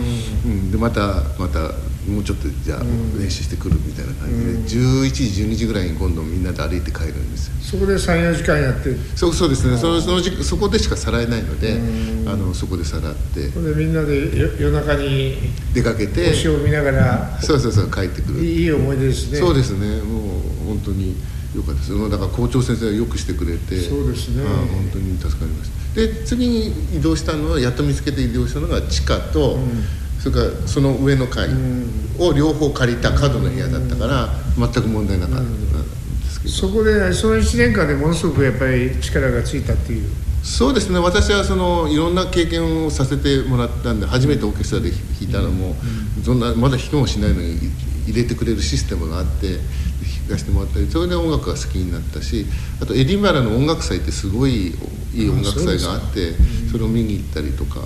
[0.47, 1.73] うん、でまたまた
[2.09, 2.83] もうちょっとじゃあ
[3.19, 4.29] 練習してくるみたいな感
[4.67, 7.55] じで、11時12時ぐらいに今度みんなで歩いて帰るんですよ。
[7.61, 8.95] そこで34時間やって。
[9.17, 9.77] そうそうですね。
[9.77, 12.29] そのその時そこでしかさらえないのでうん。
[12.29, 13.49] あのそこでさらって。
[13.51, 15.37] それでみんなでよ夜中に
[15.73, 16.31] 出かけて。
[16.31, 18.45] 星を見ながらそうそうそう帰ってくる。
[18.45, 19.39] いい思い出ですね。
[19.39, 20.03] そうですね。
[20.03, 21.17] もう本当に
[21.57, 22.11] 良かったです。
[22.11, 23.81] だから校長先生がよくしてくれて。
[23.81, 24.45] そうですね。
[24.47, 25.75] ああ本当に助かりました。
[25.95, 29.59] で次に移動したのはやっと見つけて移動したのが地下と、
[30.25, 31.51] それからその上の階
[32.19, 35.71] を両方借りた角の部屋だったから全く問題なかったん
[36.23, 40.11] ですけど、そこでその1年間でものすごくやっぱり力がついたっていう。
[40.43, 40.99] そうですね。
[40.99, 45.77] 私はそのいろんな経験をさせてもらったんで初めてオーケストラで弾いたのも、
[46.25, 47.59] そんなまだ弾きもしないのに
[48.07, 49.59] 入れてくれるシステムがあって
[50.29, 52.47] 弾かせてもらったりそれで音楽が好きになったし
[52.81, 54.69] あとエディンバラの音楽祭ってすごい
[55.15, 56.33] いい音楽祭があって
[56.71, 57.81] それを見に行ったりとか、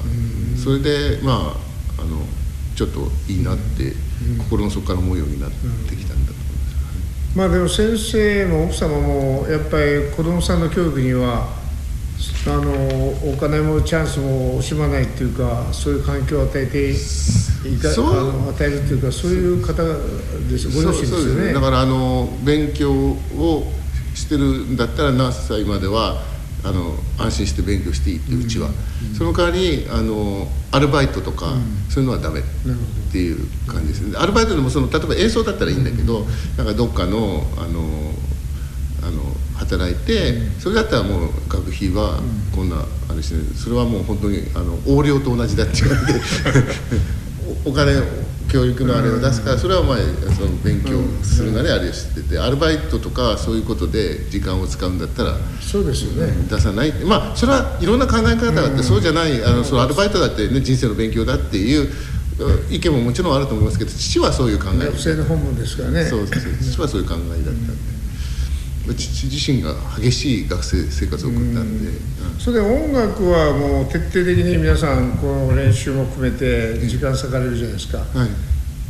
[0.62, 1.67] それでまあ
[1.98, 2.22] あの
[2.76, 3.92] ちょっといいなって
[4.38, 7.36] 心の底から思うようになってきたんだと思います。
[7.36, 11.48] まあでも先生も奥様もやっぱり子供さんの教育には
[12.46, 12.72] あの
[13.30, 16.94] お金もチャンスも惜しまないっていうかそういう環境を与えてい
[17.80, 18.10] たそう。
[18.10, 21.44] あの与えるっていうかそういう方ですご両親ですよね。
[21.44, 23.72] そうだからあの勉強を
[24.14, 26.22] してるんだったら何歳までは
[26.64, 28.68] あの安心して勉強していいってうちは、
[29.16, 31.54] その代わりあのアルバイトとか、
[31.88, 32.42] そういうのはダメっ
[33.12, 34.16] ていう感じですね。
[34.18, 38.12] アルバイトでもその例えば演奏だったらいいんだけど、なんかどっかのあの
[39.02, 39.22] あの
[39.56, 42.20] 働いて、それだったらもう学費は
[42.54, 42.76] こんな
[43.10, 46.20] あれしてそれはもう本当にあの横領と同じだっていう感じで。
[47.64, 47.92] おお金
[48.48, 49.96] 教育のあれを出すからそれはまあ
[50.32, 56.92] その勉強するなりあれしててアルバイトとかそういうことで時間を使うんだったらそうですよね、出さない。
[57.04, 61.90] まあそれはいろんな考え方があってそうじゃないあのそのアルバイトだってね人生の勉強だっていう
[62.70, 66.04] 意見ももちろんあると思いますけど父はそういう考え学生の本分ですからね。
[66.06, 66.52] そうそうそう。
[66.62, 67.97] 父はそういう考えだったんで
[68.94, 72.40] 父自身が激しい学生生活を送ったんで、うん。
[72.40, 78.28] それで音楽はもう徹底的に皆さんこの練習も含めて時間割かれるじゃないですか、はい。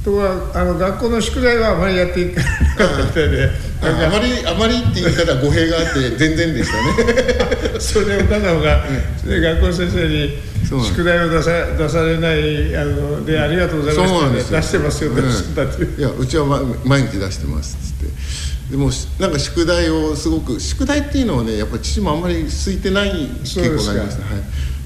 [0.05, 3.51] ところがあの学校の宿題はあまりやっていかなかったみたいで。
[3.81, 7.79] ああまりあまりっていう言い方は語弊があって全然でしたね。
[7.79, 8.85] それでお母様が、
[9.25, 10.39] で学校の先生に
[10.85, 14.61] 宿題を出さ出されないあのでありがとうございますって、そうなんですよ。
[14.61, 18.13] 出してますよっておっしゃったっていう、いやうちは、ま、毎日出してますっつって
[18.71, 24.43] でもしなんか宿題をすごく宿題っていうのはねやっぱり父もあんまり空いてない傾向がありました、はい、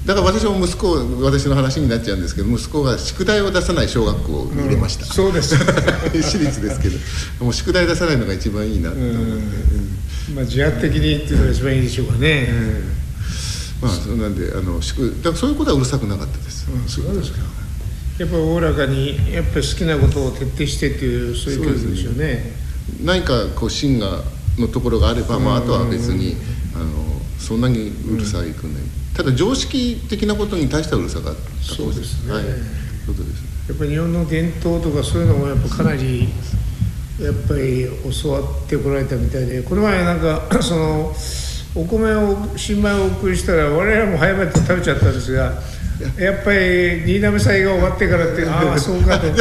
[0.07, 5.55] だから私も息子を私の話になっちゃうんですけど息子が宿題を出さない小学校に入れました、そうです。
[6.13, 6.97] 私立ですけど。
[7.41, 9.21] もう宿題出さないのが一番いいなと思って、
[10.33, 12.49] まあ自発的にっていうのが一番いいでしょうかね、
[13.81, 17.39] まあそうなんであの宿だからそういうことはうるさくなかったです、うんそうですか。
[18.19, 22.62] やっぱりおおらかにやっぱり好きなことを徹底してっていうそういう教育でしょうね
[23.03, 24.21] 何かこう芯が
[24.57, 26.35] のところがあれば、まあ、あとは別に
[26.75, 26.85] あの
[27.39, 28.83] そんなにうるさいくない、
[29.15, 32.33] ただ常識的なことに対してはうるさかったそうですね。
[32.33, 32.43] はい。
[32.43, 33.41] そうです。
[33.41, 36.27] ねやっぱり日本の伝統とかそういうのもやっぱかなり
[37.21, 37.87] やっぱり
[38.21, 41.13] 教わってこられたみたいでこの前なんかその
[41.73, 45.53] お米を新米をお送りしたら我々も早々と食べちゃったんですが
[46.17, 49.27] やっぱり新滑祭が終わってからってああそうかと。
[49.27, 49.37] 渡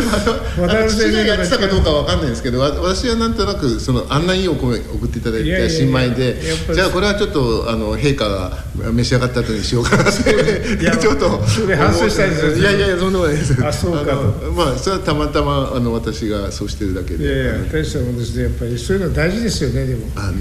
[0.68, 5.68] 辺先生父がやってたかどうかかわかんないんですけどわ私はなんとなくそのあんないいお米送っていただいいやいやいや。
[5.68, 6.40] た新米で。
[6.74, 8.58] じゃあこれはちょっとあの陛下が
[8.92, 11.42] 召し上がった後にしようかなっていや ちょっと。
[11.46, 12.56] それ反省したいですよ。
[12.56, 13.66] いやいやいやそんなことないです。
[13.66, 14.52] あそうかと。
[14.52, 17.24] まあそれはたまたまあの私がそうしてるだけで。
[17.24, 18.44] いやいや大したもんですね。
[18.44, 20.06] やっぱりそういうの大事ですよねでも。
[20.16, 20.32] あの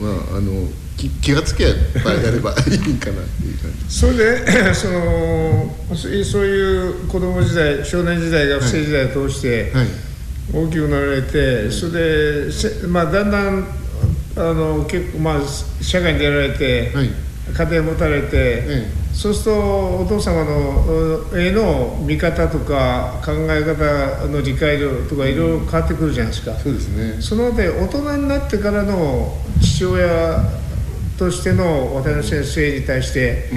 [0.00, 0.68] まああの
[1.00, 1.64] 気気がつけ
[2.04, 3.94] ばやればいいかなっていう感じ。
[3.94, 9.86] それで そのそういう子供時代少年時代学生時代を通してはい。
[10.52, 13.66] 大きくなられて、それでせ、まあ、だんだん
[14.36, 15.40] あの結構、まあ、
[15.80, 17.10] 社会に出られて、はい。
[17.54, 19.60] あ家庭持たれて、えそうすると
[19.98, 27.20] お父様の絵の見方とか考え方の理解度とかいろいろ変わってくるじゃないですか、そうですね。
[27.20, 30.60] そのあたり大人になってからの父親
[31.20, 33.50] としての渡辺先生に対して、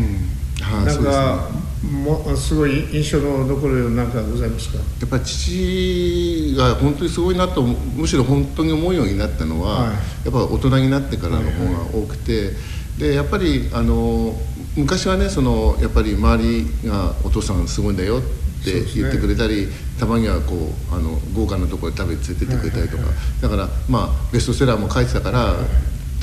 [0.60, 1.50] なんか
[1.82, 4.78] もすごい印象の残るようななんかございますか？
[4.78, 9.92] やっぱり父が本当にすごいなとむしろ本当に思うようになったのは、はい。
[10.26, 12.52] やっぱ大人になってからの方が多くて、
[12.98, 14.36] でやっぱりあの
[14.76, 18.22] 昔はねそのやっぱり周りが「お父さんすごいんだよ」っ
[18.66, 20.56] て言ってくれたり、たまにはこ
[20.92, 23.04] うあの豪華なところで食べに連れてってくれたりとか、
[23.42, 25.56] だからまあベストセラーも書いてたから、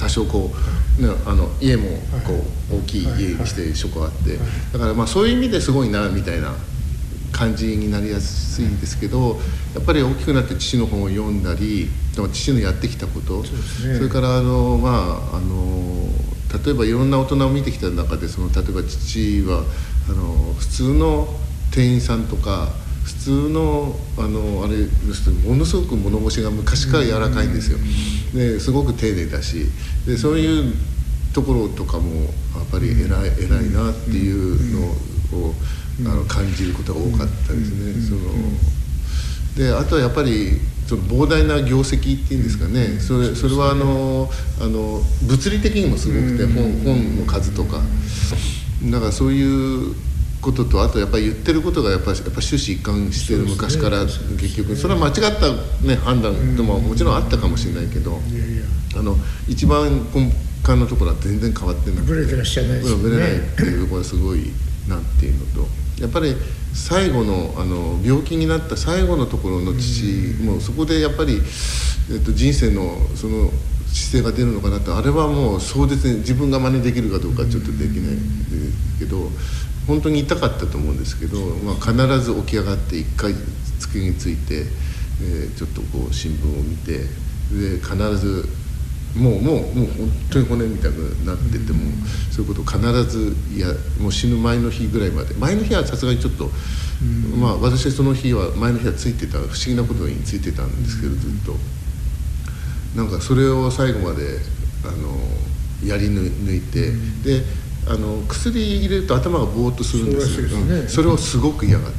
[0.01, 0.51] 多少こ
[0.99, 1.89] う、ね、あの家も
[2.27, 2.33] こ
[2.73, 4.39] う大きい家にして書庫あって、
[4.73, 6.55] だからまあそういう意味ですごいなみたいな
[7.33, 9.39] 感じになりやすいんですけど
[9.75, 11.89] やっぱり大きくなって父の本を読んだり
[12.33, 13.53] 父のやってきたことそ,、
[14.03, 16.09] れからあのまああの
[16.65, 19.65] 例えばいろんな大人を見てきた中でその例えば父は
[20.09, 21.29] あの普通の
[21.71, 22.80] 店員さんとか普
[23.21, 27.79] 通のあのあれですとものすごく物腰が昔から柔らかいんですよ。
[28.35, 29.67] ですごく丁寧だし
[30.07, 30.75] でそういう
[31.35, 34.87] ところとかもやっぱり偉い偉いなっていうの
[35.47, 35.55] を
[36.07, 38.01] あの感じることが多かったですね。
[38.09, 38.21] その
[39.57, 47.81] であとはやっぱりその膨大な業績っていうんですかね、それそれはあのあの物理的にもすごくて、本本の数とか。
[48.83, 49.95] だからそういう
[50.41, 58.19] こととあとやっぱり言ってることがやっぱりやっぱ終始一貫してる昔から結局それは間違った、ね、判断でももちろんあったかもしれないけど、
[58.97, 59.17] あの
[59.49, 60.33] 一番根
[60.67, 63.19] 幹のところは全然変わってなくてブレてらっしゃいですよね。
[63.19, 64.51] ないっていうところがすごい
[64.89, 65.69] なっていうのと
[66.01, 66.35] やっぱり
[66.73, 71.41] 最後のあの病気になった最後のところの父、もうそこでやっぱり、
[72.11, 73.51] えっと、人生のその
[73.93, 78.17] 姿勢が出るのかなとあれはもう壮絶に自分が真似できるかどうかちょっとできない
[78.99, 79.29] けど
[79.87, 83.35] 本当に痛かったと思うんですけど、まあ、必ず起き上がって一回
[83.79, 84.67] 机について、
[85.23, 86.99] えーちょっとこう新聞を見て
[87.51, 88.49] で必ず
[89.17, 91.81] もうもうもう本当に骨みたいになってても、
[92.31, 93.67] そういうことを必ずいや
[94.01, 95.35] もう死ぬ前の日ぐらいまで。
[95.35, 96.49] 前の日はさすがにちょっと、
[97.37, 101.57] まあ私その日は前の日はついてた不思議なことについてたんですけど、ずっと。
[102.97, 104.39] なんかそれを最後まで
[104.85, 105.19] あの
[105.85, 106.93] やり抜いて、
[107.25, 107.43] で
[107.87, 110.49] あの薬入れると頭がぼーっとするんですよ。
[110.49, 111.93] そねうんそれをすごく嫌がっ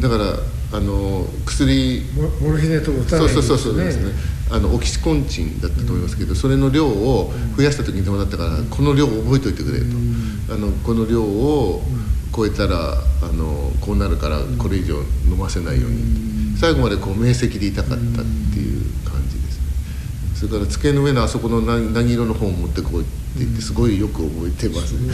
[0.00, 0.38] た、だから
[0.72, 4.12] あの薬モモルヒネとそうそうそうそうでですすね。
[4.52, 9.86] あのオキシコンチンだったと思いますけど、それの量を増やした時にでもだったから、この量を覚えておいてくれと、
[10.54, 11.82] あのこの量を
[12.34, 14.96] 超えたらあのこうなるからこれ以上
[15.28, 17.98] 飲ませないように、最後までこう明晰で痛かったっ
[18.52, 19.38] ていう感じ
[20.40, 23.10] それから机の上のあそこの何何色の本を持ってこいって
[23.40, 25.12] 言ってすごいよく覚えてますね、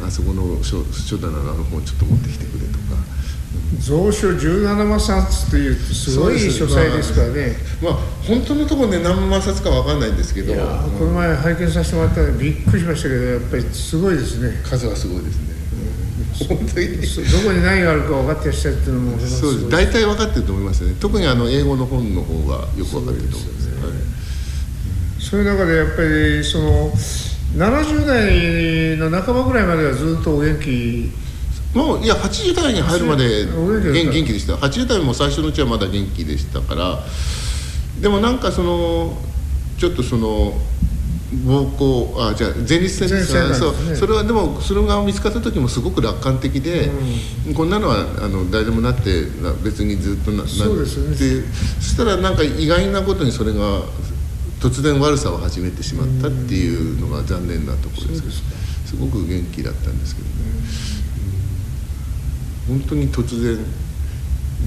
[0.00, 0.06] うん。
[0.06, 2.96] あそこの書書棚のあの本ちょっと持ってきてくれとか。
[3.84, 7.54] 蔵書17万冊っていうすごい書斎ですからね。
[7.82, 7.92] まあ
[8.26, 10.54] 本当のところね何万冊かわかんないんですけど。
[10.54, 14.58] いやーこの前拝見させてもらったらびっくりしましたけどやっぱりすごいですね。
[14.64, 15.54] 数はすごいですね、
[16.48, 17.06] 本当に。
[17.06, 19.68] そどこに何があるか分かってらっしゃるっていうのもそうです。
[19.68, 20.96] 大体分かってると思いますね。
[20.98, 23.68] 特にあの英語の本の方がよく分かってると思います。
[23.68, 24.15] はい
[25.28, 26.92] そういう中でやっぱりその
[27.56, 31.10] 70代の半ばぐらいまではずっとお元気。
[31.74, 34.54] もういや80代に入るまでお元気でした。
[34.54, 37.00] 80代も最初のうちはまだ元気でしたから。
[38.00, 39.18] でもなんかその
[39.78, 40.52] ちょっとその
[41.44, 43.96] 膀胱あじゃあ前立腺ですそねう。
[43.96, 46.88] それはでもそれが見つかった時もすごく楽観的で、
[47.52, 51.16] こんなのはあの誰でもなってな別にずっとななそうですよね。
[51.16, 51.42] で
[51.80, 53.82] そしたらなんか意外なことにそれが
[54.60, 58.32] 突然悪さを始めてしまったっていうのが残念なところですけど
[58.86, 60.34] すごく元気だったんですけどね。
[62.68, 63.64] 本当に突然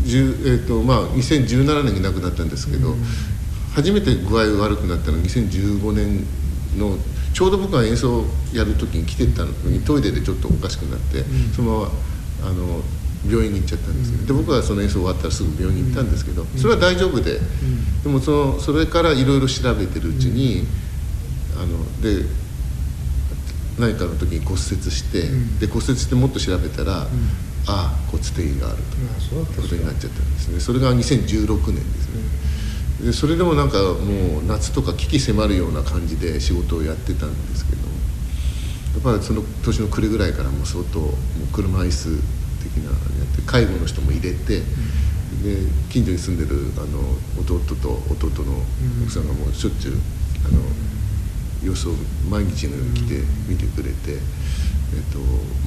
[0.05, 2.95] 10えーとまあ、2017年に亡くなったんですけど、
[3.73, 6.25] 初めて具合悪くなったのは2015年
[6.77, 6.95] の
[7.33, 8.23] ちょうど僕が演奏
[8.53, 11.23] やる時に来てたのにトイレでちょっとおかしくなって、
[11.55, 11.91] そのまま
[12.49, 12.81] あの
[13.27, 17.39] 病院に行っちゃったんですけど、で僕はその演奏終わったらすぐ病院に行ったんですけど、それは大丈夫で、
[18.03, 20.65] でもそのそれからいろいろ調べてるうちに、
[21.57, 22.25] あので
[23.77, 27.07] 何かの時に骨折して、で骨折してもっと調べたら、あ
[27.67, 28.83] あ骨転移があると。
[29.17, 30.59] あそうことになっちゃったんですね。
[30.59, 32.39] それが2016年ですね。
[33.01, 37.83] でそれでもなんかもう夏とか危機迫るような感じで仕事をやってたんですけど
[38.95, 41.13] やっぱりその年の暮れぐらいからもう相当もう
[41.53, 42.21] 車椅子
[42.59, 44.59] 的なのやって介護の人も入れて、
[45.43, 45.57] で
[45.89, 46.99] 近所に住んでるあの
[47.41, 48.61] 弟と弟の
[49.03, 49.97] 奥さんがもうしょっちゅう
[50.45, 50.59] あの
[51.63, 51.93] 様子を
[52.29, 54.19] 毎日のように来て見てくれて、えっ
[55.11, 55.19] と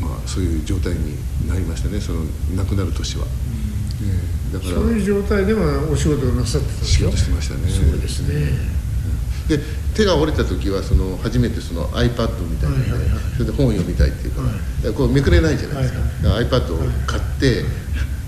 [0.05, 1.17] まあ、そういう状態に
[1.49, 2.25] なりましたねその
[2.57, 3.27] 亡くなる年は。
[4.53, 4.75] だから。
[4.75, 7.71] そういう状態でもお仕事をなさってたんです仕事してましたね。
[7.71, 8.53] そうですね、
[9.49, 9.59] で
[9.95, 14.49] 手が折れた時はその初めてその iPad みたいな、はいはいはい、それで本を読みたいっていうか、は
[14.91, 17.65] い、こうめくれないじゃないですか,、はいはい、iPad を買って、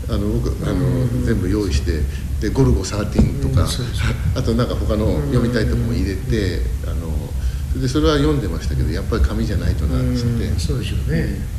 [0.08, 2.00] あの僕あの全部用意して
[2.40, 3.66] で「ゴルゴ13」とか、
[4.34, 11.54] あとなんか他の読みたいとこも入れて、あのでそれは読んでましたけどやっぱり紙じゃないとなっつって、そうでしょうね。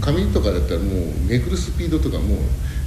[0.00, 2.38] 紙とかだったらもうめくるスピードとかもう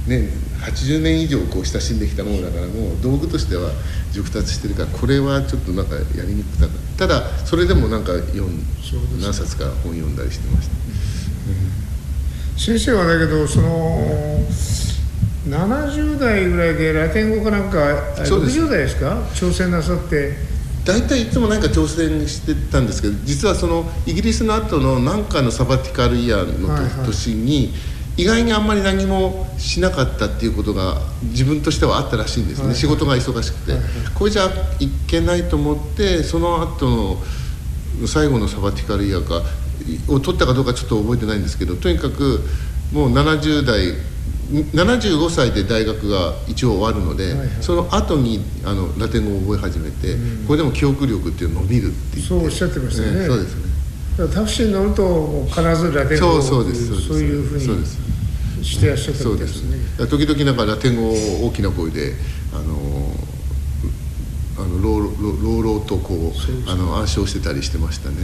[0.06, 0.28] ね
[0.60, 3.70] 80年以上こう親しんできたものだからもう道具としては
[4.12, 8.62] 熟達してるからこれはちょっとなんかやりにくかったただそれでもなんか読ん
[9.20, 14.40] 何冊か本読んだりしてました、うん、先生はだけどその
[15.46, 17.78] 70代ぐらいでラテン語かなんか
[18.24, 19.22] 60代ですか？
[19.34, 20.56] 挑戦なさって。
[20.84, 33.80] 大体いつも何か挑戦してたんですけど実はそのイギリスの後の何かのサバティカルイヤーの年に、はいはい意外にあんまり何もしなかったっていうことが自分としてはあったらしいんですね、はい、仕事が忙しくて、はい、
[34.14, 34.46] これじゃ
[34.80, 37.16] いけないと思ってその後の
[38.06, 39.42] 最後のサバティカルイヤーか
[40.08, 42.40] を取ったかどうかちょっと覚えてないんですけどとにかく
[42.92, 43.94] もう70代
[44.50, 53.75] 75歳で大学が一応終わるので、はいはい、その後にあのラテン語を覚え始めて、うん、これでも記憶力っていうの伸びるってそうおっしゃってましたね、ね、そうですね
[54.16, 57.86] タクシーに乗ると必ずラテン語そうそういうふうに
[58.64, 59.76] してらっしゃったみたいですね。
[60.08, 62.14] 時々なんかラテン語を大きな声で
[62.52, 63.12] あの
[64.58, 68.16] あの朗々とこうあの暗唱してたりしてましたね。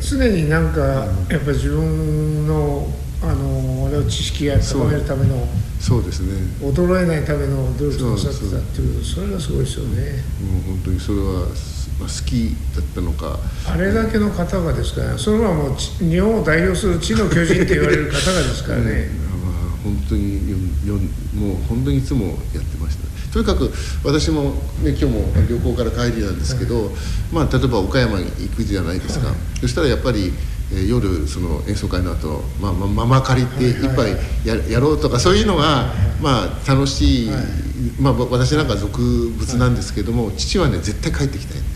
[0.00, 2.88] 常になんかやっぱり自分の
[3.22, 5.48] あの知識が高めるための
[5.80, 6.34] そうですね。
[6.60, 10.22] 衰えないための努力をさってたっていうそれがすごいですよね。
[10.40, 11.48] もう本当にそれは
[12.00, 13.38] 好きだったのか。
[13.66, 21.00] あれだけの方がですからそれはもう日本を代表する地の巨人って言われる方がですからね、うん、まあ、本当によよ
[21.34, 23.06] もう本当にいつもやってました。
[23.32, 23.70] とにかく
[24.04, 26.94] 私も、ね、今日も旅行から帰りなんですけど、はい、
[27.32, 30.32] まあ、例えば岡山に行くじゃないですか、はい、そしたらやっぱり
[30.72, 37.30] えー、夜その演奏会の後、まあまあママ借りって一杯や,、やろうとかそういうのが、まあ、楽しい、
[38.00, 41.75] まあ、私なんか俗物なんですけども、父はね絶対帰ってきたいんで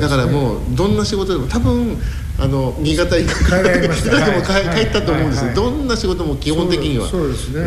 [0.00, 1.96] だからもうどんな仕事でも多分
[2.38, 3.44] あの新潟行く。
[3.44, 4.10] 帰られました。
[4.24, 7.08] でも帰,、帰ったと思うんですよ、どんな仕事も基本的には。
[7.08, 7.62] そうですね、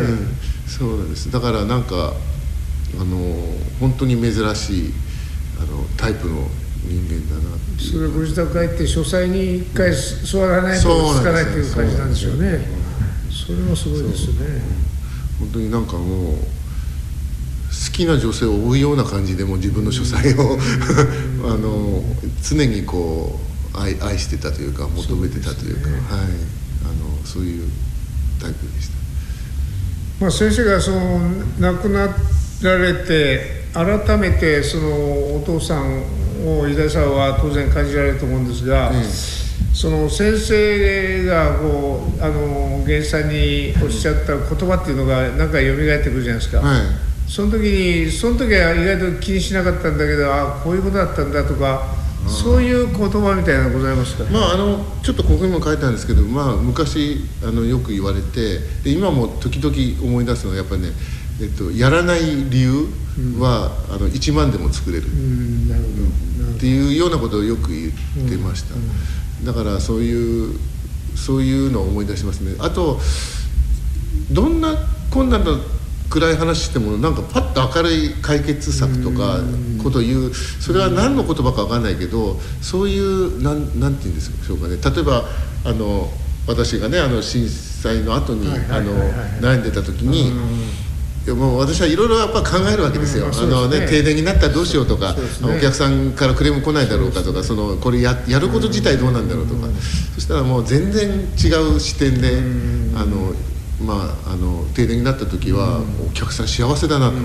[0.66, 1.30] そうなんです。
[1.30, 2.14] だからなんか
[2.98, 3.36] あの
[3.80, 4.92] 本当に珍しい
[5.58, 6.48] あのタイプの
[6.84, 12.66] 人間だなってそれご自宅帰って書斎に一回座らないとつかないっていう感じなんでしょうね
[13.30, 14.62] それはすごいですね。
[15.38, 16.36] 本当になんかもう
[17.84, 20.58] 好きな女性を追うような感じでも自分の書斎を
[21.44, 22.02] あの
[22.42, 23.38] 常にこ
[23.74, 27.68] う愛愛してたというか求めてたというか、ね、はいあのそういう
[28.40, 28.96] タイプでした。
[30.20, 31.20] まあ、先生がその
[31.60, 32.08] 亡くな
[32.62, 34.88] られて改めてその
[35.36, 36.02] お父さん
[36.46, 39.04] を井田さんは当然感じられると思うんですが、うん、
[39.74, 46.60] その先生がこうあの源さんにおっしゃった言葉っていうのが何か蘇ってくるじゃないですか。
[46.60, 51.96] はいその時にその時は意外と気にしなかったんだけどあこういうことだったんだとか
[52.28, 60.88] そういう言葉みたいなのございますか、まああのちょっとここにも書いたんですけど、まあ、昔あのよく言われてで今も時々思い出すのはやっぱりね、
[61.40, 62.88] えっと、やらない理由
[63.38, 66.56] は、うん、あの1万でも作れる,、うんなるほど。
[66.56, 70.58] っていうようなことをよく言ってました、うん、だからそういう
[71.14, 72.56] そういうのを思い出しますね。
[72.58, 72.98] あと
[74.32, 74.74] どんな
[75.10, 75.52] 困難な
[76.10, 79.40] 暗い話してもなんかパッと明るい解決策とか
[79.82, 80.34] ことを言う。
[80.34, 84.76] それは何の言葉か分かんないけどそういうなんなんて言うんでしょうかね。
[84.76, 85.24] 例えば
[85.64, 86.10] あの
[86.46, 90.32] 私がねあの震災の後に悩んでた時に。
[91.34, 99.66] もう私はいろいろやっぱ考えるわけですよ、あのね、停電になったらどうしようとか、ね、お客さんからクレーム来ないだろうかとかそのこれややること自体どうなんだろうとか、
[100.14, 102.38] そしたらもう全然違う視点で、
[102.94, 103.34] あの
[103.80, 107.16] まあ、あの停電になった時は、お客さん幸せだなと、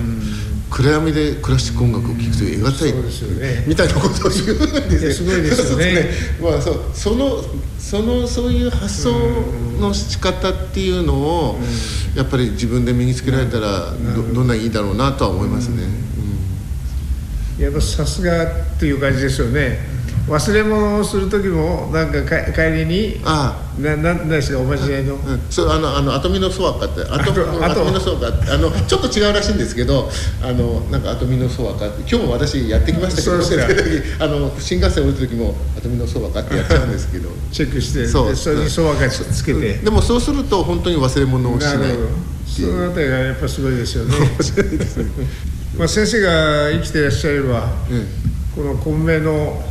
[0.70, 2.92] 暗闇でクラシック音楽を聴くと得難い、
[3.40, 6.10] ね、みたいなことを言うんですすごいですよね。
[6.40, 7.42] まあ、そその
[7.78, 9.12] そのそういう発想
[9.78, 11.58] の仕方っていうのを、
[12.14, 15.82] やっぱり自分で身につけられたらどどんないいだろうなとは思いますね、
[17.58, 19.78] やっぱさすがっていう感じですよね
[20.28, 27.32] 忘れ物をする時もなんかか帰りにあなななんですかおまじないの、あ、うん、そうあのあのアトミノソワカってアト
[27.64, 30.08] アトミノソワカってあのちょっと違うらしいんですけど
[30.42, 33.54] あのなんかアトミノソワカって今日も私やってきましたけどそ
[34.24, 37.30] あの新幹線降りた時もアトミノソワカってやっちゃうんですけど。
[37.50, 38.28] チェックしてそう。
[38.28, 42.08] でそれにそばかつつけて、でもそうすると本当に忘れ物をしないなるほど。
[42.46, 44.16] そのあたりがやっぱすごいですよね。
[45.76, 48.06] まあ先生が生きていらっしゃれば、うん。
[48.54, 49.62] この混迷の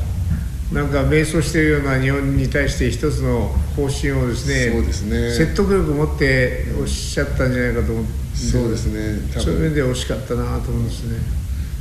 [0.72, 5.32] なんか迷走しているような日本に対して一つの方針をですねそうですね。
[5.32, 9.30] 説得力を持っておっしゃったんじゃないかと思ってそうですね。
[9.34, 11.20] 多そういう分面で惜しかったなと思うんですね。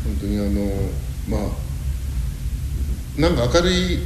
[0.05, 0.91] 本当にあの
[1.29, 3.99] まあなんか明るい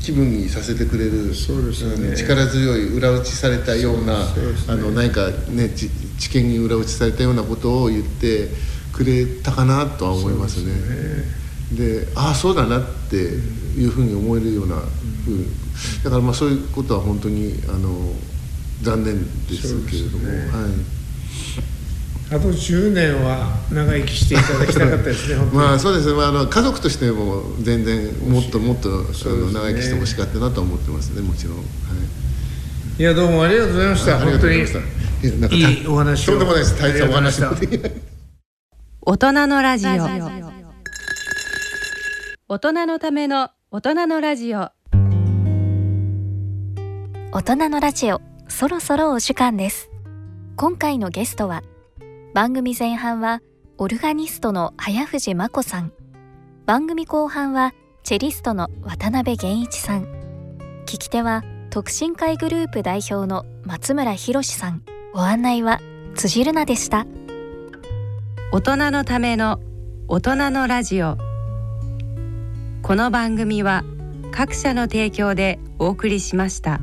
[0.00, 2.16] 気分にさせてくれるそうですよね。
[2.16, 4.24] 力強い裏打ちされたようなね。
[4.66, 5.88] あの何かねち
[6.18, 8.48] 知見に裏打ちされたようなことを言って
[8.92, 10.72] くれたかなとは思いますね。
[11.72, 14.76] でああそうだなっていうふうに思えるような
[15.24, 15.46] ふうに
[16.02, 17.90] だからまあそういうことは本当にあの
[18.82, 20.38] 残念ですけれども、ね。
[20.48, 21.00] はい。
[22.32, 29.04] あと10年は長生きしていただきたかったですね 本当に、まあそうですね、まあ、あの家族としても全然もっともっとね。
[29.24, 31.62] の長生きしてほしかったなとは思ってますねもちろん、は
[32.98, 34.20] い、いやどうもありがとうございました。
[34.20, 35.26] ありが本当にとうございました。
[35.26, 36.32] いやなんかいいお話を。
[36.32, 36.78] とんでもないです。
[36.80, 37.92] 大したお話もありがとうございまできない
[39.02, 40.49] 大人のラジオ
[42.52, 44.70] 大人のための大人のラジオ。
[47.30, 49.88] 大人のラジオそろそろお時間です。
[50.56, 51.62] 今回のゲストは
[52.34, 53.40] 番組前半は
[53.78, 55.92] オルガニストの早藤真子さん。
[56.66, 57.72] 番組後半は
[58.02, 60.02] チェリストの渡辺源一さん。
[60.86, 64.82] 聞き手は特進会グループ代表の松村博さん。
[65.14, 65.80] ご案内は
[66.16, 67.06] 辻るなでした。
[68.50, 69.60] 大人のための
[70.08, 71.29] 大人のラジオ
[72.90, 73.84] この番組は
[74.32, 76.80] 各社の提供でお送りしました。